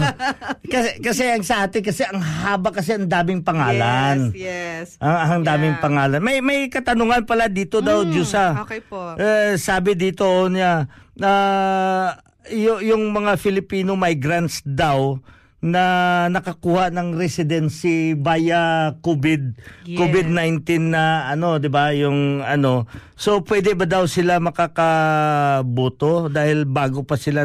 [0.62, 4.36] kasi kasi ang sa atin kasi ang haba kasi ang daming pangalan.
[4.36, 4.88] Yes, yes.
[5.00, 5.82] Ang, ang daming Yeah.
[5.82, 6.20] pangalan.
[6.20, 8.52] May may katanungan pala dito daw, Mm, Jusa.
[8.60, 9.16] okay po.
[9.16, 11.32] Eh, sabi dito niya na
[12.46, 15.20] y- yung mga Filipino migrants daw
[15.60, 15.84] na
[16.32, 20.00] nakakuha ng residency via COVID Yes.
[20.00, 22.88] COVID-19 na ano 'di ba yung ano
[23.20, 27.44] so pwede ba daw sila makakaboto dahil bago pa sila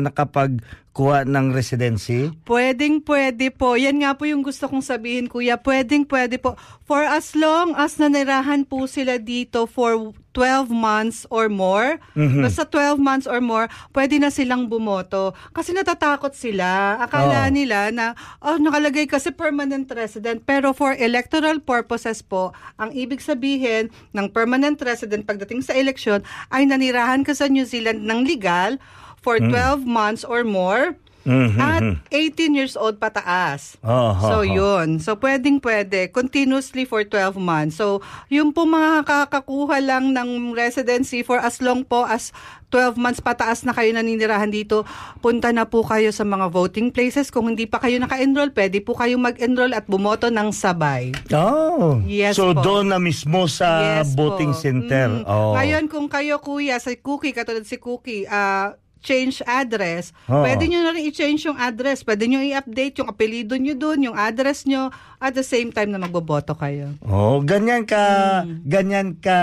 [0.94, 3.74] nakapagkuha ng residency Pwedeng pwede po.
[3.74, 5.58] Yan nga po yung gusto kong sabihin, kuya.
[5.58, 6.54] Pwedeng pwede po.
[6.86, 12.98] For as long as nanirahan po sila dito for 12 months or more, basta 12
[12.98, 15.32] months or more, pwede na silang bumoto.
[15.54, 16.98] Kasi natatakot sila.
[16.98, 17.54] Akala Oo.
[17.54, 20.42] nila na, oh, nakalagay kasi permanent resident.
[20.42, 26.66] Pero for electoral purposes po, ang ibig sabihin ng permanent resident pagdating sa eleksyon ay
[26.66, 28.76] nanirahan ka sa New Zealand ng legal
[29.24, 31.96] for 12 months or more Mhm, at mhm.
[32.12, 33.80] 18 years old pataas.
[33.80, 34.44] Oh, so, oh, oh.
[34.44, 35.00] yun.
[35.00, 36.12] So, pwedeng pwede.
[36.12, 37.80] Continuously for 12 months.
[37.80, 42.28] So, yung po mga kakakuha lang ng residency for as long po as
[42.68, 44.84] 12 months pataas na kayo naninirahan dito,
[45.24, 47.32] punta na po kayo sa mga voting places.
[47.32, 51.14] Kung hindi pa kayo naka-enroll, pwede po kayong mag-enroll at bumoto ng sabay.
[51.32, 52.04] Oh.
[52.04, 52.60] Yes so po.
[52.60, 54.60] doon na mismo sa Yes voting po.
[54.60, 55.22] center.
[55.22, 55.24] Mm.
[55.24, 55.54] Oh.
[55.56, 60.40] Ngayon, kung kayo kuya, sa Cookie, katulad si Cookie, ah, change address, Oo.
[60.40, 62.00] pwede nyo na rin i-change yung address.
[62.00, 64.88] Pwede nyo i-update yung apelido nyo doon, yung address nyo,
[65.20, 66.96] at the same time na magboboto kayo.
[67.04, 68.00] Oh, ganyan ka
[68.42, 68.64] Mm.
[68.64, 69.36] ganyan ka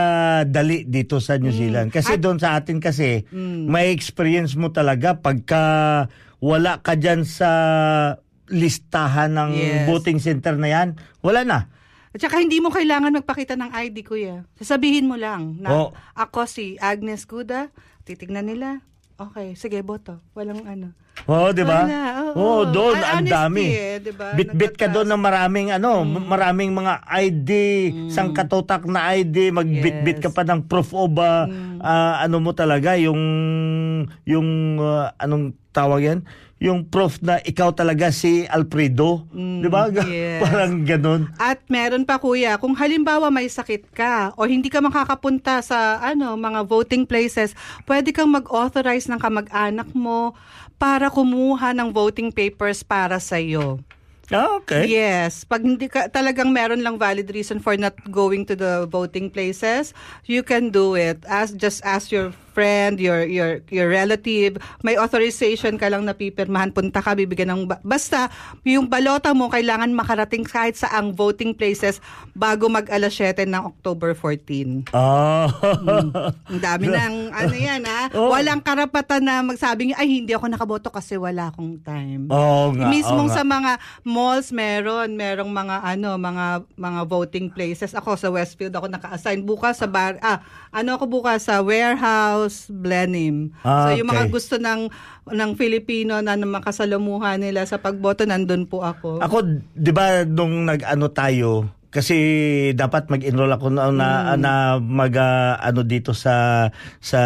[0.44, 1.94] dali dito sa New Zealand.
[1.94, 3.70] Kasi doon sa atin kasi Mm.
[3.70, 5.64] may experience mo talaga pagka
[6.42, 7.50] wala ka diyan sa
[8.50, 9.86] listahan ng Yes.
[9.88, 10.88] voting center na yan,
[11.22, 11.60] wala na.
[12.12, 14.44] At saka hindi mo kailangan magpakita ng ID, kuya.
[14.60, 15.90] Sasabihin mo lang na Oo.
[16.12, 17.72] ako si Agnes Guda,
[18.04, 18.84] titignan nila.
[19.22, 20.18] Okay, sige, boto.
[20.34, 20.88] Walang ano.
[21.30, 21.86] Oh, 'di ba?
[21.86, 22.02] Wala,
[22.34, 22.42] oo.
[22.42, 23.70] Oh, doon ang dami.
[23.70, 24.34] eh, 'di ba?
[24.34, 27.50] Bit-bit ka doon ng maraming ano, maraming mga ID,
[28.10, 30.36] sangkatotak na ID, magbit-bit ka Yes.
[30.36, 31.46] pa ng proof of ah,
[31.78, 33.22] ah, ano mo talaga yung
[34.26, 36.20] yung ah, anong tawag yan?
[36.62, 39.26] Yung proof na ikaw talaga si Alfredo.
[39.34, 39.90] Di ba?
[39.90, 40.42] Mm, yes.
[40.46, 41.22] Parang ganun.
[41.42, 46.38] At meron pa kuya, kung halimbawa may sakit ka o hindi ka makakapunta sa ano
[46.38, 47.58] mga voting places,
[47.90, 50.38] pwede kang mag-authorize ng kamag-anak mo
[50.78, 53.82] para kumuha ng voting papers para sa iyo.
[54.32, 54.88] Ah, okay.
[54.88, 59.28] Yes, pag hindi ka talagang meron lang valid reason for not going to the voting
[59.28, 59.92] places,
[60.24, 61.20] you can do it.
[61.28, 66.70] As just ask your friend, your your your relative, may authorization ka lang na pipirmahan,
[66.70, 68.28] punta ka, bibigyan ng ba- basta
[68.62, 73.64] yung balota mo kailangan makarating kahit sa ang voting places bago mag alas 7 ng
[73.64, 74.92] October 14.
[74.92, 75.48] Ah.
[76.48, 78.00] Ang dami ng ano yan ha.
[78.12, 78.28] Oh.
[78.30, 82.28] Walang karapatan na magsabi ay hindi ako nakaboto kasi wala akong time.
[82.28, 83.38] Oo nga, Mismong oo nga.
[83.40, 83.72] sa mga
[84.04, 87.96] malls meron, merong mga ano, mga mga voting places.
[87.96, 93.52] Ako sa Westfield ako naka-assign bukas sa bar ah, ano ako bukas sa warehouse Blenheim.
[93.62, 94.34] Ah, so yung mga okay.
[94.34, 94.88] gusto ng
[95.32, 99.20] ng Filipino na makasalamuha nila sa pagboto nandun po ako.
[99.20, 99.38] Ako,
[99.76, 102.16] di ba, nung nag-ano tayo, kasi
[102.72, 104.40] dapat mag-enroll ako na, na, Hmm.
[104.40, 107.22] na mag, ah, ano dito sa sa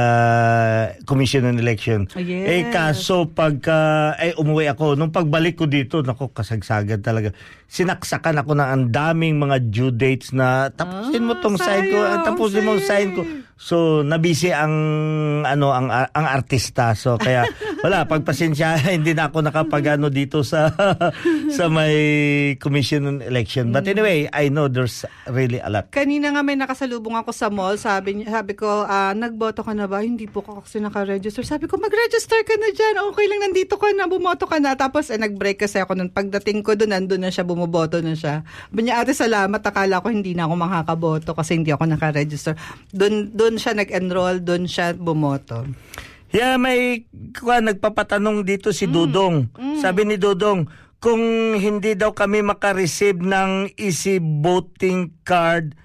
[1.03, 2.09] Commission on Election.
[2.09, 2.45] Oh, yes.
[2.45, 3.77] Eh, kaso pagka,
[4.17, 7.29] eh, umuwi ako, nung pagbalik ko dito, nako, kasagsagan talaga.
[7.67, 11.97] Sinaksakan ako ng ang daming mga due dates na tapusin mo Ah, tong sign ko,
[11.99, 12.83] sayang, tapusin mo sayang.
[12.83, 13.21] sign ko.
[13.55, 14.75] So, nabisi ang
[15.47, 16.91] ano ang ang artista.
[16.91, 17.47] So, kaya
[17.85, 20.75] wala pagpasensya hindi na ako nakapagano dito sa
[21.55, 21.95] sa may
[22.59, 23.71] commission on election.
[23.71, 25.87] But anyway, I know there's really a lot.
[25.95, 27.79] Kanina nga may nakasalubong ako sa mall.
[27.79, 30.03] Sabi, niya- sabi ko, ah, nagboto ka na ba?
[30.03, 31.47] Hindi po ako kasi naka-register.
[31.47, 33.07] Sabi ko, mag-register ka na dyan.
[33.13, 34.75] Okay lang, nandito ka na, bumoto ka na.
[34.75, 36.11] Tapos eh, nag-break kasi ako nun.
[36.11, 38.43] Pagdating ko doon, nandun na siya, bumoboto na siya.
[38.67, 39.61] Sabi niya, ate, salamat.
[39.63, 42.53] Akala ko hindi na ako makakaboto kasi hindi ako naka-register.
[42.91, 45.69] Doon, doon siya nag-enroll, doon siya bumoto.
[46.33, 47.05] Yeah, may
[47.37, 49.53] kuha, nagpapatanong dito si Dudong.
[49.77, 50.65] Sabi ni Dudong,
[50.97, 55.77] kung hindi daw kami makareceive ng easy voting card,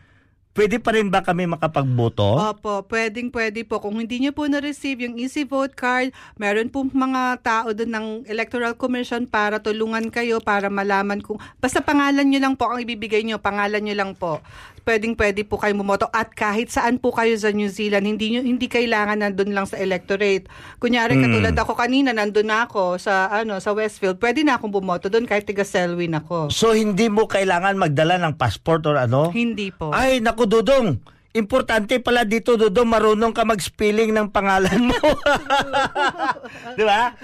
[0.56, 2.24] pwede pa rin ba kami makapagboto?
[2.24, 3.84] Opo, pwedeng pwede po.
[3.84, 8.06] Kung hindi niyo po na-receive yung easy vote card, meron po mga tao doon ng
[8.26, 13.20] Electoral Commission para tulungan kayo para malaman kung basta pangalan niyo lang po ang ibibigay
[13.20, 14.40] niyo, pangalan niyo lang po.
[14.82, 18.40] Pwedeng pwede po kayo bumoto at kahit saan po kayo sa New Zealand, hindi niyo
[18.44, 20.48] hindi kailangan nandun lang sa electorate.
[20.80, 25.12] Kunyari katulad ako kanina nandun na ako sa ano sa Westfield, pwede na akong bumoto
[25.12, 26.48] doon kahit tiga Selwyn ako.
[26.48, 29.30] So hindi mo kailangan magdala ng passport or ano?
[29.30, 29.92] Hindi po.
[29.92, 31.00] Ay, naku Dudong.
[31.30, 34.98] Importante pala dito, Dudong, marunong ka mag-spelling ng pangalan mo.
[36.78, 37.14] Di ba?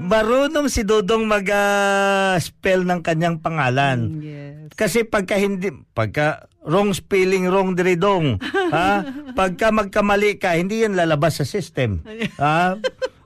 [0.00, 4.16] Marunong si Dudong mag-spell ng kanyang pangalan.
[4.24, 4.72] Yes.
[4.72, 8.36] Kasi pagka hindi, pagka wrong spelling, wrong diridong,
[8.74, 9.04] ha?
[9.32, 12.04] Pagka magkamali ka, hindi yan lalabas sa system.
[12.40, 12.76] Ha?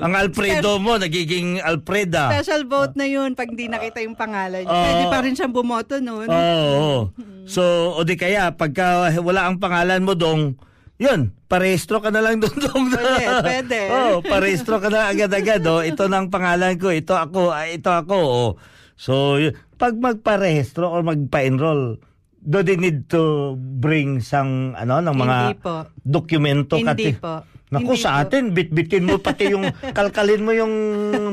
[0.03, 2.35] Ang Alfredo mo, nagiging Alfreda.
[2.35, 4.67] Special vote na yun pag hindi nakita yung pangalan.
[4.67, 4.75] Oo.
[4.75, 6.27] Pwede pa rin siyang bumoto noon.
[6.27, 7.15] Oo.
[7.47, 7.63] So,
[7.95, 10.59] o di kaya, pagka wala ang pangalan mo dong,
[10.99, 12.85] yun, parehistro ka na lang doon dong.
[12.91, 13.79] Pwede, pwede.
[13.91, 15.63] Oo, parehistro ka na agad-agad.
[15.67, 15.79] Oh.
[15.81, 18.19] Ito na ang pangalan ko, ito ako, ah, ito ako.
[18.19, 18.51] Oh.
[18.99, 19.55] So, yun.
[19.75, 22.03] pag magparehistro or magpa-enroll,
[22.45, 25.77] do they need to bring sang ano ng mga Hindi po.
[25.99, 27.35] dokumento Hindi kati- po.
[27.65, 29.67] Naku, Hindi sa atin, bit-bitin mo pati yung,
[29.99, 30.75] kalkalin mo yung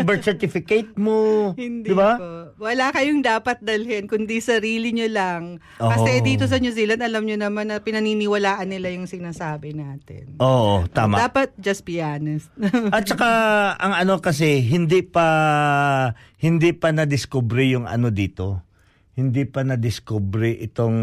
[0.02, 1.52] birth certificate mo.
[1.54, 2.18] Hindi Di ba?
[2.18, 2.58] po.
[2.58, 5.42] Wala kayong dapat dalhin, kundi sarili nyo lang.
[5.78, 5.92] Oo.
[5.92, 10.34] Kasi dito sa New Zealand, alam nyo naman na pinaniniwalaan nila yung sinasabi natin.
[10.42, 11.22] Oo, tama.
[11.22, 12.50] Dapat just be honest.
[12.96, 13.30] At saka
[13.78, 15.28] ang ano kasi hindi pa
[16.38, 18.66] hindi pa na discover yung ano dito.
[19.12, 20.96] Hindi pa na discover itong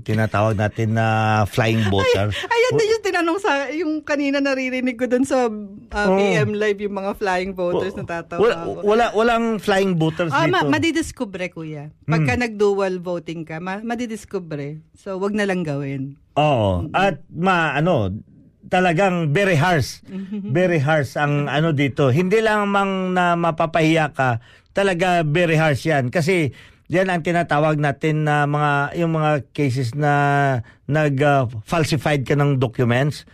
[0.00, 1.06] tinatawag natin na
[1.44, 2.32] flying boaters.
[2.40, 6.16] Ayan din yung tinanong sa, yung kanina naririnig ko dun sa uh, Oo.
[6.16, 8.68] PM Live, yung mga flying voters na tatawa wala, ako.
[8.80, 10.56] wala walang flying boaters Ah, dito.
[10.56, 11.92] ma- madidiscover, kuya.
[12.02, 14.80] Pagka nag-dual voting ka, ma- madidiscover.
[14.96, 16.16] So, wag na lang gawin.
[16.40, 16.88] Oo.
[16.90, 18.08] At ma ano
[18.66, 20.00] talagang very harsh.
[20.56, 22.08] very harsh ang ano dito.
[22.08, 24.40] Hindi lang mang na mapapahiya ka,
[24.72, 26.50] talaga very harsh 'yan kasi
[26.88, 30.12] yan ang tinatawag natin na mga yung mga cases na
[30.84, 33.24] nag uh, falsified ka ng documents.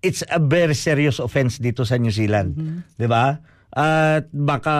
[0.00, 2.56] It's a very serious offense dito sa New Zealand.
[2.96, 3.42] 'Di ba?
[3.70, 4.74] At baka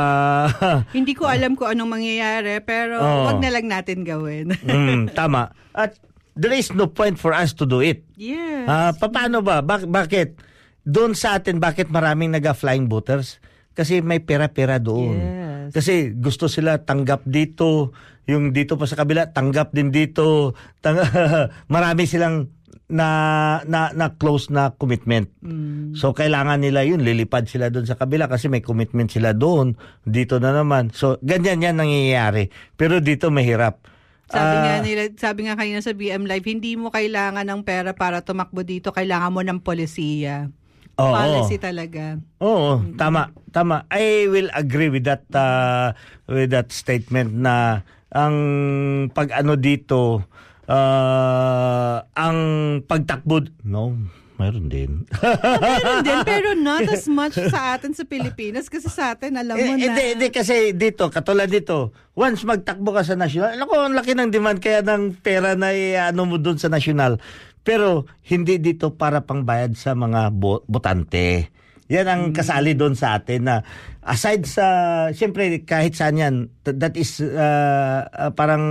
[0.99, 3.23] Hindi ko alam kung anong mangyayari, pero Oo.
[3.31, 4.51] wag na lang natin gawin.
[4.66, 5.55] mm, tama.
[5.71, 5.95] At
[6.35, 8.03] there is no point for us to do it.
[8.19, 8.66] yes.
[8.66, 9.62] Ah, paano ba?
[9.62, 10.38] Bak- bakit?
[10.81, 13.38] Doon sa atin, bakit maraming naga-flying boaters?
[13.77, 15.14] Kasi may pera-pera doon.
[15.14, 15.50] Yes.
[15.71, 17.95] Kasi gusto sila tanggap dito,
[18.27, 20.53] yung dito pa sa kabila, tanggap din dito.
[20.79, 21.01] Tang-
[21.75, 22.51] marami silang
[22.91, 23.07] na
[23.71, 25.31] na na close na commitment.
[25.95, 30.43] So kailangan nila yun lilipad sila doon sa kabila kasi may commitment sila doon, dito
[30.43, 30.91] na naman.
[30.91, 32.51] So ganyan yan nangyayari.
[32.75, 33.87] Pero dito mahirap.
[34.31, 37.95] Sabi Ah, nga nila, sabi nga kanina sa BM Live, hindi mo kailangan ng pera
[37.95, 40.51] para tumakbo dito, kailangan mo ng polisiya.
[41.01, 41.15] Oo.
[41.17, 42.21] Policy talaga.
[42.39, 43.89] Oo, tama, tama.
[43.89, 45.97] I will agree with that uh,
[46.29, 47.81] with that statement na
[48.13, 48.37] ang
[49.11, 50.27] pag ano dito
[50.67, 52.39] uh, ang
[52.85, 53.97] pagtakbo no,
[54.41, 54.91] mayroon din.
[55.21, 59.77] Meron din, pero not as much sa atin sa Pilipinas kasi sa atin, alam mo
[59.77, 59.93] Eh, na.
[59.93, 64.33] Hindi, hindi kasi dito, katulad dito, once magtakbo ka sa national, naku, ang laki ng
[64.33, 65.69] demand kaya ng pera na
[66.09, 67.21] ano mo doon sa national.
[67.61, 71.53] Pero hindi dito para pangbayad sa mga bo- botante.
[71.90, 73.57] Yan ang kasali doon sa atin na
[74.07, 74.66] aside sa,
[75.11, 78.62] siyempre kahit saan yan, th- that is uh, uh, parang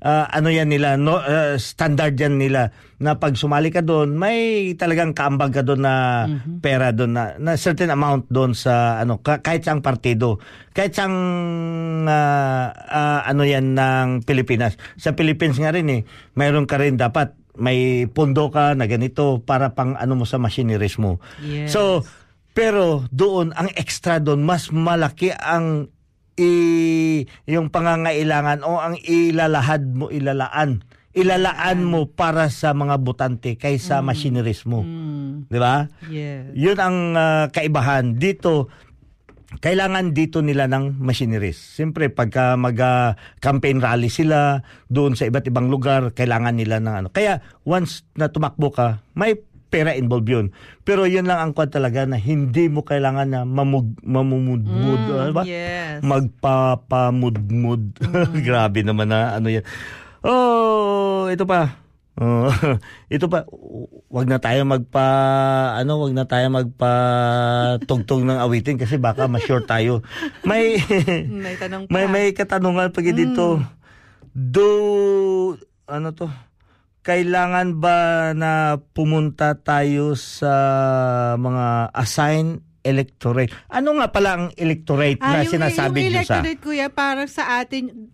[0.00, 4.72] uh, ano yan nila, no, uh, standard yan nila na pag sumali ka doon, may
[4.72, 6.24] talagang kaambag ka doon na
[6.64, 10.40] pera doon na, na certain amount doon sa ano ka- kahit saang partido.
[10.72, 11.12] Kahit saang
[12.08, 14.80] uh, uh, ano yan ng Pilipinas.
[14.96, 19.72] Sa Philippines nga rin eh, mayroon ka rin dapat may pondo ka na ganito para
[19.72, 21.18] pang ano mo sa machineries mo.
[21.40, 21.72] Yes.
[21.72, 22.04] So,
[22.56, 25.92] pero doon, ang extra doon, mas malaki ang
[26.40, 30.84] i, yung pangangailangan o ang ilalahad mo, ilalaan.
[31.16, 34.84] Ilalaan mo para sa mga botante kaysa machineries mo.
[34.84, 35.88] Mm, Di ba?
[36.12, 36.52] yes.
[36.52, 38.20] Yun ang ah, kaibahan.
[38.20, 38.68] Dito,
[39.46, 41.56] kailangan dito nila ng machineries.
[41.56, 47.08] Siyempre, pagka mag-campaign rally sila doon sa iba't ibang lugar, kailangan nila ng ano.
[47.14, 49.38] Kaya, once na tumakbo ka, may
[49.70, 50.46] pera involved yun.
[50.82, 55.02] Pero yun lang ang kwan talaga na hindi mo kailangan na mamug, mamumudmud.
[55.14, 55.42] ano ba?
[55.46, 56.02] yes.
[56.02, 57.82] Magpapamudmud.
[58.46, 59.62] Grabe naman na ano yan.
[60.26, 61.85] Oh, ito pa.
[62.16, 62.48] Oh,
[63.12, 63.44] ito pa
[64.08, 65.04] wag na tayo magpa
[65.76, 66.92] ano wag na tayo magpa
[67.84, 70.00] tugtog ng awitin kasi baka ma-short tayo.
[70.40, 70.80] May
[71.44, 71.92] May tanong pa.
[71.92, 73.60] may may katanungan pag dito.
[74.32, 74.68] Do
[75.84, 76.28] ano to?
[77.00, 77.96] Kailangan ba
[78.32, 78.52] na
[78.90, 80.52] pumunta tayo sa
[81.34, 83.54] mga assigned electorate?
[83.68, 86.40] Ano nga pala ang electorate Ah, na sinasabi yung niyo sa?
[86.40, 88.10] electorate, kuya, parang sa atin,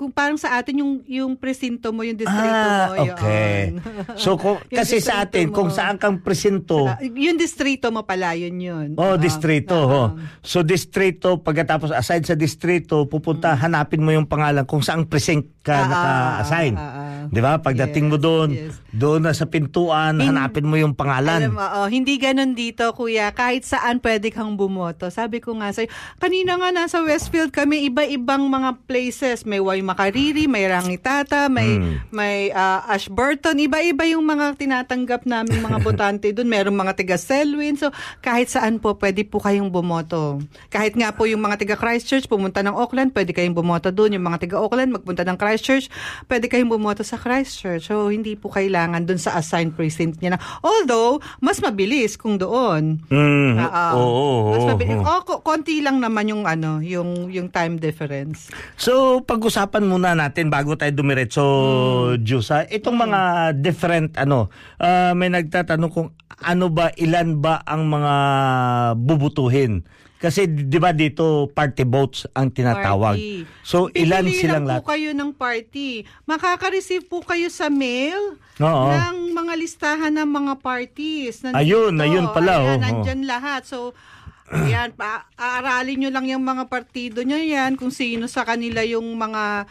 [0.00, 3.12] kung parang sa atin yung yung presinto mo, yung distrito Ah, mo, yun.
[3.12, 3.56] okay.
[4.24, 5.60] So kung, kasi sa atin mo.
[5.60, 8.88] kung saan kang presinto, Ah, yung distrito mo pala, yun yun.
[8.96, 9.76] Oh, distrito.
[9.76, 10.08] ah, oh.
[10.40, 15.74] So distrito pagkatapos aside sa distrito, pupunta hanapin mo yung pangalan kung saang precinct ka
[15.74, 16.72] Ah, naka-assign.
[16.72, 17.22] ah, ah, ah.
[17.28, 17.52] 'Di ba?
[17.56, 18.74] Pagdating mo Yes, doon, yes.
[18.90, 21.46] doon na sa pintuan, Hin- hanapin mo yung pangalan.
[21.46, 23.28] Alam mo, oh, hindi ganun dito, kuya.
[23.30, 25.06] Kahit saan pwede kang bumoto.
[25.08, 29.44] Sabi ko nga sa'yo, kanina nga nasa Westfield kami, iba-ibang mga places.
[29.44, 32.00] May Way Makariri, may Rangitata, may, Hmm.
[32.08, 33.60] may ah, Ashburton.
[33.60, 36.48] Iba-iba yung mga tinatanggap namin mga botante doon.
[36.48, 37.76] Merong mga tiga Selwyn.
[37.76, 40.40] So, kahit saan po, pwede po kayong bumoto.
[40.68, 44.16] Kahit nga po yung mga tiga Christchurch, pumunta ng Auckland, pwede kayong bumoto doon.
[44.16, 45.49] Yung mga tiga Auckland, magpunta ng Christchurch,
[46.28, 47.90] pwede kayong bumoto sa Christchurch.
[47.90, 50.40] So, hindi po kailangan doon sa assigned precinct niya na.
[50.60, 53.02] Although, mas mabilis kung doon.
[53.10, 53.96] Mm, ah.
[53.96, 55.00] oo, mas oo, mabilis.
[55.00, 55.08] oo.
[55.08, 58.52] Oh, ko- konti lang naman yung ano, yung yung time difference.
[58.76, 62.20] So, pag-usapan muna natin bago tayo dumiretso, Hmm.
[62.22, 63.20] Jusa, itong mga
[63.58, 66.08] different ano, ah, may nagtatanong kung
[66.40, 68.14] ano ba ilan ba ang mga
[68.96, 69.84] bubutuhin.
[70.20, 73.16] Kasi 'di ba dito party votes ang tinatawag.
[73.16, 73.48] Party.
[73.64, 74.84] So ilan Pipili silang lang lahat?
[74.84, 76.04] po kayo ng party.
[76.28, 78.88] Makaka-receive po kayo sa mail Oo.
[78.92, 81.40] ng mga listahan ng mga parties.
[81.40, 81.56] Nandito.
[81.64, 82.80] Ayun, ayun pala, Ayan, oh.
[82.84, 83.64] nandyan lahat.
[83.64, 83.96] So,
[84.52, 89.16] ayan, pa, aaralin nyo lang yung mga partido nyo yan, kung sino sa kanila yung
[89.16, 89.64] mga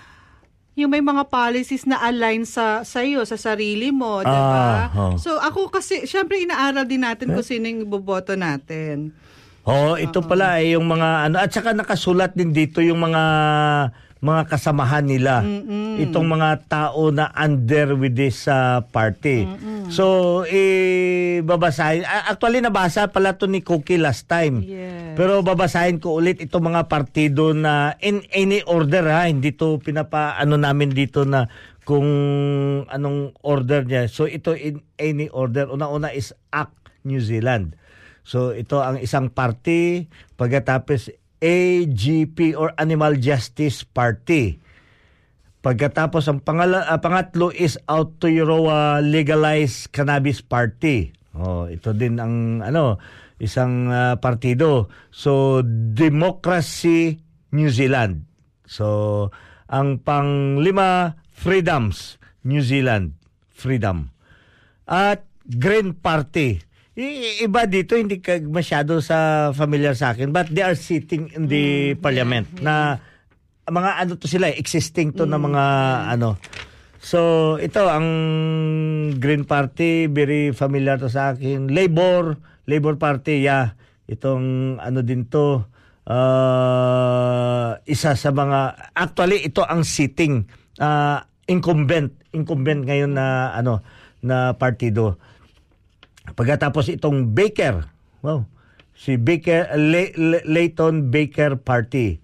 [0.80, 4.88] yung may mga policies na align sa sa iyo, sa sarili mo, 'di ba?
[4.88, 5.14] Ah, oh.
[5.20, 9.12] So ako kasi syempre inaaral din natin kung sino yung boboto natin.
[9.69, 13.23] Oh, ito pala eh, yung mga ano at saka nakasulat din dito yung mga
[14.19, 15.45] mga kasamahan nila.
[15.95, 19.47] Itong mga tao na under with this uh, party.
[19.88, 22.03] So, eh, babasahin.
[22.03, 24.60] Actually, nabasa pala to ni Cookie last time.
[24.60, 25.15] Yes.
[25.15, 29.32] Pero babasahin ko ulit itong mga partido na in any order ha.
[29.32, 31.47] Hindi to pinapaano namin dito na
[31.88, 32.05] kung
[32.91, 34.12] anong order niya.
[34.12, 35.71] So, ito in any order.
[35.71, 37.79] Una-una is ACT New Zealand.
[38.30, 40.06] So, ito ang isang party.
[40.38, 41.10] Pagkatapos,
[41.42, 44.62] AGP or Animal Justice Party.
[45.65, 51.10] Pagkatapos ang pangala, ah, pangatlo is Aotearoa Legalized Cannabis Party.
[51.34, 53.02] Oh, ito din ang ano,
[53.42, 54.94] isang ah, partido.
[55.10, 55.65] So
[55.98, 57.18] Democracy
[57.52, 58.30] New Zealand.
[58.70, 59.28] So
[59.68, 63.18] ang panglima Freedoms New Zealand.
[63.52, 64.15] Freedom.
[64.89, 66.68] at Green Party.
[67.00, 71.95] Iba dito hindi ka masyado sa familiar sa akin but they are sitting in the
[72.04, 73.00] parliament na
[73.64, 75.64] mga ano to sila eh, existing to na mga
[76.12, 76.36] ano.
[77.00, 78.08] So ito ang
[79.16, 81.72] Green Party very familiar to sa akin.
[81.72, 82.36] Labor
[82.68, 83.80] Labor Party yeah.
[84.10, 85.64] Itong ano din to
[86.04, 90.52] uh, isa sa mga actually ito ang sitting
[90.84, 93.80] uh, incumbent incumbent ngayon na ano
[94.20, 95.16] na partido
[96.36, 97.86] Pagkatapos itong Baker.
[98.21, 98.45] Wow.
[98.93, 102.19] Si Baker Le, Le, Layton Baker Party.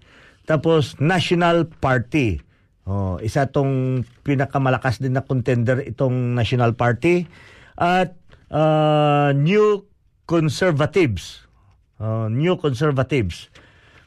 [0.46, 2.44] Tapos National Party.
[2.86, 7.26] Oh, isa tong pinakamalakas din na contender itong National Party
[7.74, 8.14] at
[8.54, 9.82] uh, New
[10.30, 11.50] Conservatives.
[11.98, 13.50] Uh, New Conservatives.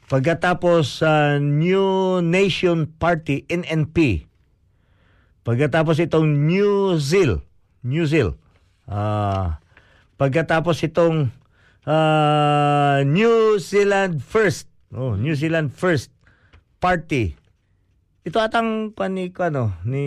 [0.08, 4.24] Pagkatapos uh, New Nation Party NNP.
[5.44, 7.44] Pagkatapos itong New Zeal.
[7.84, 8.40] New Zeal.
[8.88, 9.59] Uh,
[10.20, 11.32] Pagkatapos itong
[11.88, 14.68] uh, New Zealand First.
[14.92, 16.12] Oh, New Zealand First
[16.84, 17.40] Party.
[18.28, 20.04] Ito atang ko ano ni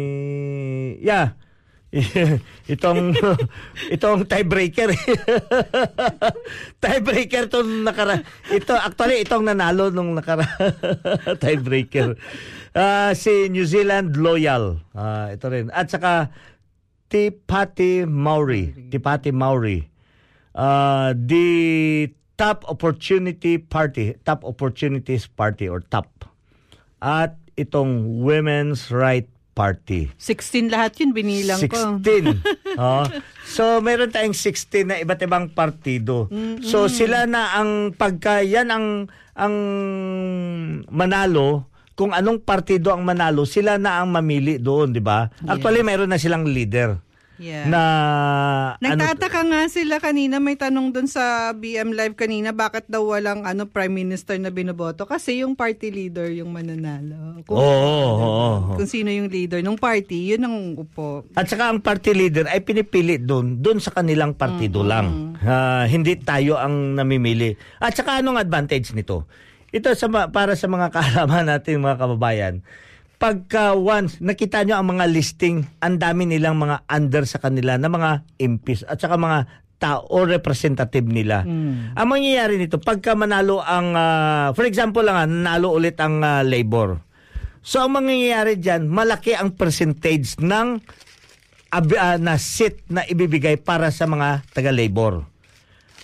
[1.01, 1.33] yeah.
[2.73, 3.17] itong
[3.97, 4.93] itong tiebreaker.
[6.85, 8.21] tiebreaker to nakara.
[8.53, 10.45] Ito actually itong nanalo nung nakara
[11.41, 12.21] tiebreaker.
[12.77, 14.77] Uh, si New Zealand Loyal.
[14.93, 15.73] Uh, ito rin.
[15.73, 16.29] At saka
[17.09, 18.93] Tipati Maori.
[18.93, 19.91] Tipati Maori
[20.57, 26.27] uh, the Top Opportunity Party, Top Opportunities Party or TOP.
[27.03, 30.09] At itong Women's Right Party.
[30.17, 31.69] 16 lahat yun, binilang 16.
[31.69, 31.79] ko.
[32.01, 32.41] 16.
[32.81, 33.05] oh.
[33.45, 36.33] So, meron tayong 16 na iba't ibang partido.
[36.33, 36.65] Mm-hmm.
[36.65, 39.55] So, sila na ang pagka, yan ang, ang
[40.89, 45.29] manalo, kung anong partido ang manalo, sila na ang mamili doon, di ba?
[45.45, 45.61] Yes.
[45.61, 46.97] Actually, meron na silang leader.
[47.43, 47.66] Yeah.
[47.66, 47.82] Na
[48.78, 53.43] Nagtataka ano, nga sila kanina may tanong doon sa BM Live kanina bakit daw walang
[53.43, 57.43] ano prime minister na binoboto kasi yung party leader yung mananalo.
[57.43, 58.57] Kung, oh, oh, oh, oh.
[58.78, 61.26] kung sino yung leader ng party, yun ang upo.
[61.34, 64.93] At saka ang party leader ay pinipili doon, doon sa kanilang partido mm-hmm.
[64.95, 65.34] lang.
[65.43, 67.59] Uh, hindi tayo ang namimili.
[67.82, 69.26] At saka anong advantage nito?
[69.74, 72.55] Ito sa para sa mga kaalaman natin mga kababayan
[73.23, 77.87] pagka once nakita nyo ang mga listing, ang dami nilang mga under sa kanila na
[77.87, 79.47] mga MPs at saka mga
[79.79, 81.47] tao representative nila.
[81.47, 81.95] Mm.
[81.95, 86.43] Ang mangyayari nito, pagka manalo ang, uh, for example lang, uh, nanalo ulit ang uh,
[86.43, 86.99] labor.
[87.62, 90.83] So ang mangyayari dyan, malaki ang percentage ng
[91.70, 95.23] uh, na seat na ibibigay para sa mga taga-labor.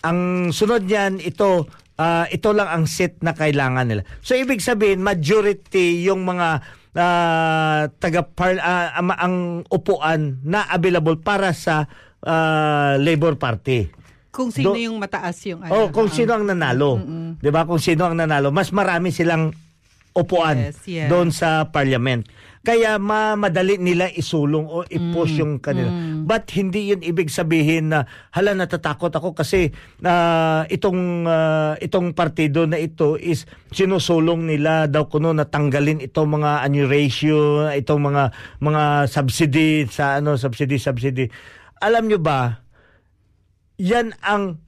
[0.06, 1.66] Ang sunod niyan, ito,
[1.98, 4.02] uh, ito lang ang seat na kailangan nila.
[4.22, 6.62] So ibig sabihin, majority yung mga
[6.98, 11.86] uh, taga par, uh, ang upuan na available para sa
[12.26, 13.88] uh, Labor Party.
[14.28, 15.72] Kung sino Do, yung mataas yung ano.
[15.72, 17.00] Oh, kung sino ang nanalo.
[17.40, 17.64] 'Di ba?
[17.64, 19.50] Kung sino ang nanalo, mas marami silang
[20.14, 21.08] upuan yes, yes.
[21.10, 22.26] doon sa parliament.
[22.66, 25.90] Kaya ma madali nila isulong o i-push mm, yung kanila.
[25.90, 26.26] Mm.
[26.28, 28.04] But hindi yun ibig sabihin na
[28.34, 29.72] hala natatakot ako kasi
[30.04, 36.66] uh, itong uh, itong partido na ito is sinusulong nila daw kuno natanggalin itong mga
[36.66, 38.22] ano ratio, itong mga
[38.60, 41.26] mga subsidy sa ano subsidy subsidy.
[41.78, 42.62] Alam nyo ba,
[43.78, 44.67] yan ang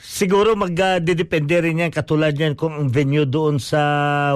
[0.00, 3.80] Siguro magdedepende rin yan katulad yan kung ang venue doon sa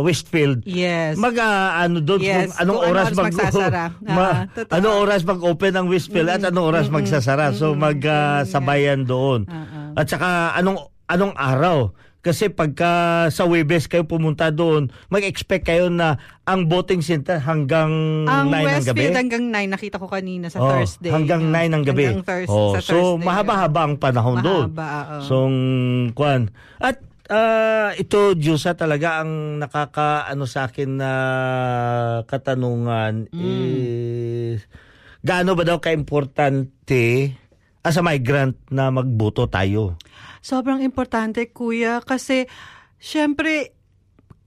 [0.05, 0.61] Westfield.
[0.69, 1.17] Yes.
[1.17, 3.85] Mag ah, ano doon Yes, kung anong kung ano oras, mag magsasara.
[4.05, 4.75] ma, Ah, totoo.
[4.77, 7.57] anong oras mag-open ang Westfield at anong oras magsasara.
[7.57, 9.49] So magsabayan doon.
[9.49, 11.97] Ah, At saka anong anong araw.
[12.25, 12.93] Kasi pagka
[13.29, 17.93] sa Webes kayo pumunta doon, mag-expect kayo na ang voting center hanggang
[18.25, 19.05] Ang 9 ng gabi.
[19.05, 21.13] Westfield hanggang 9, nakita ko kanina sa Oh, Thursday.
[21.13, 22.05] Hanggang 9 ng gabi.
[22.09, 23.29] Hanggang Thurs- oh, sa so Thursday.
[23.29, 24.73] mahaba-haba ang panahon doon.
[24.73, 24.89] Mahaba,
[25.21, 25.23] oo.
[25.23, 25.37] So
[26.11, 26.49] kwan.
[26.81, 26.97] At
[27.27, 31.13] ah, ito Diyosa talaga ang nakaka ano sa akin na
[32.23, 33.45] katanungan Mm.
[33.45, 34.65] is
[35.21, 37.33] gaano ba daw kaimportante
[37.81, 40.01] as a migrant na magboto tayo?
[40.45, 42.45] Sobrang importante, kuya, kasi
[43.01, 43.74] syempre,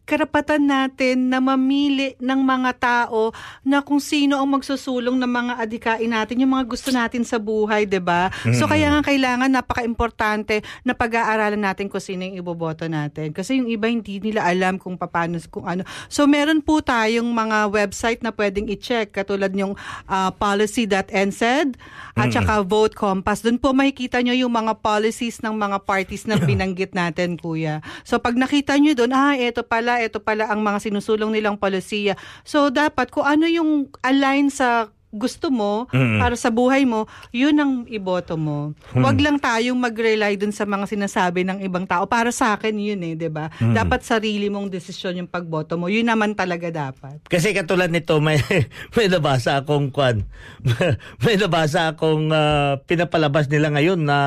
[0.07, 6.07] karapatan natin na mamili ng mga tao na kung sino ang magsusulong ng mga adikain
[6.07, 8.31] natin, yung mga gusto natin sa buhay, 'di ba?
[8.55, 13.35] So kaya nga kailangan napaka-importante na pag-aaralan natin kung sino yung iboboto natin.
[13.35, 15.83] Kasi yung iba hindi nila alam kung paano kung ano.
[16.07, 19.75] So meron po tayong mga website na pwedeng i-check katulad yung
[20.07, 21.75] ah, policy.nsed
[22.15, 23.43] at saka Vote Compass.
[23.43, 27.83] Doon po makikita nyo yung mga policies ng mga parties na binanggit natin, kuya.
[28.07, 32.15] So pag nakita nyo doon, ah, ito pala, ito pala ang mga sinusulong nilang polisiya.
[32.43, 35.87] So dapat kung ano yung align sa gusto mo
[36.19, 38.75] para sa buhay mo, yun ang iboto mo.
[38.91, 42.03] Huwag lang tayong mag-rely dun sa mga sinasabi ng ibang tao.
[42.11, 43.47] Para sa akin yun eh, 'di ba?
[43.55, 45.87] Dapat sarili mong desisyon yung pagboto mo.
[45.87, 47.23] Yun naman talaga dapat.
[47.31, 48.43] Kasi katulad nito, may,
[48.99, 50.27] may nabasa akong kwan.
[51.23, 54.19] may nabasa akong ah, pinapalabas nila ngayon na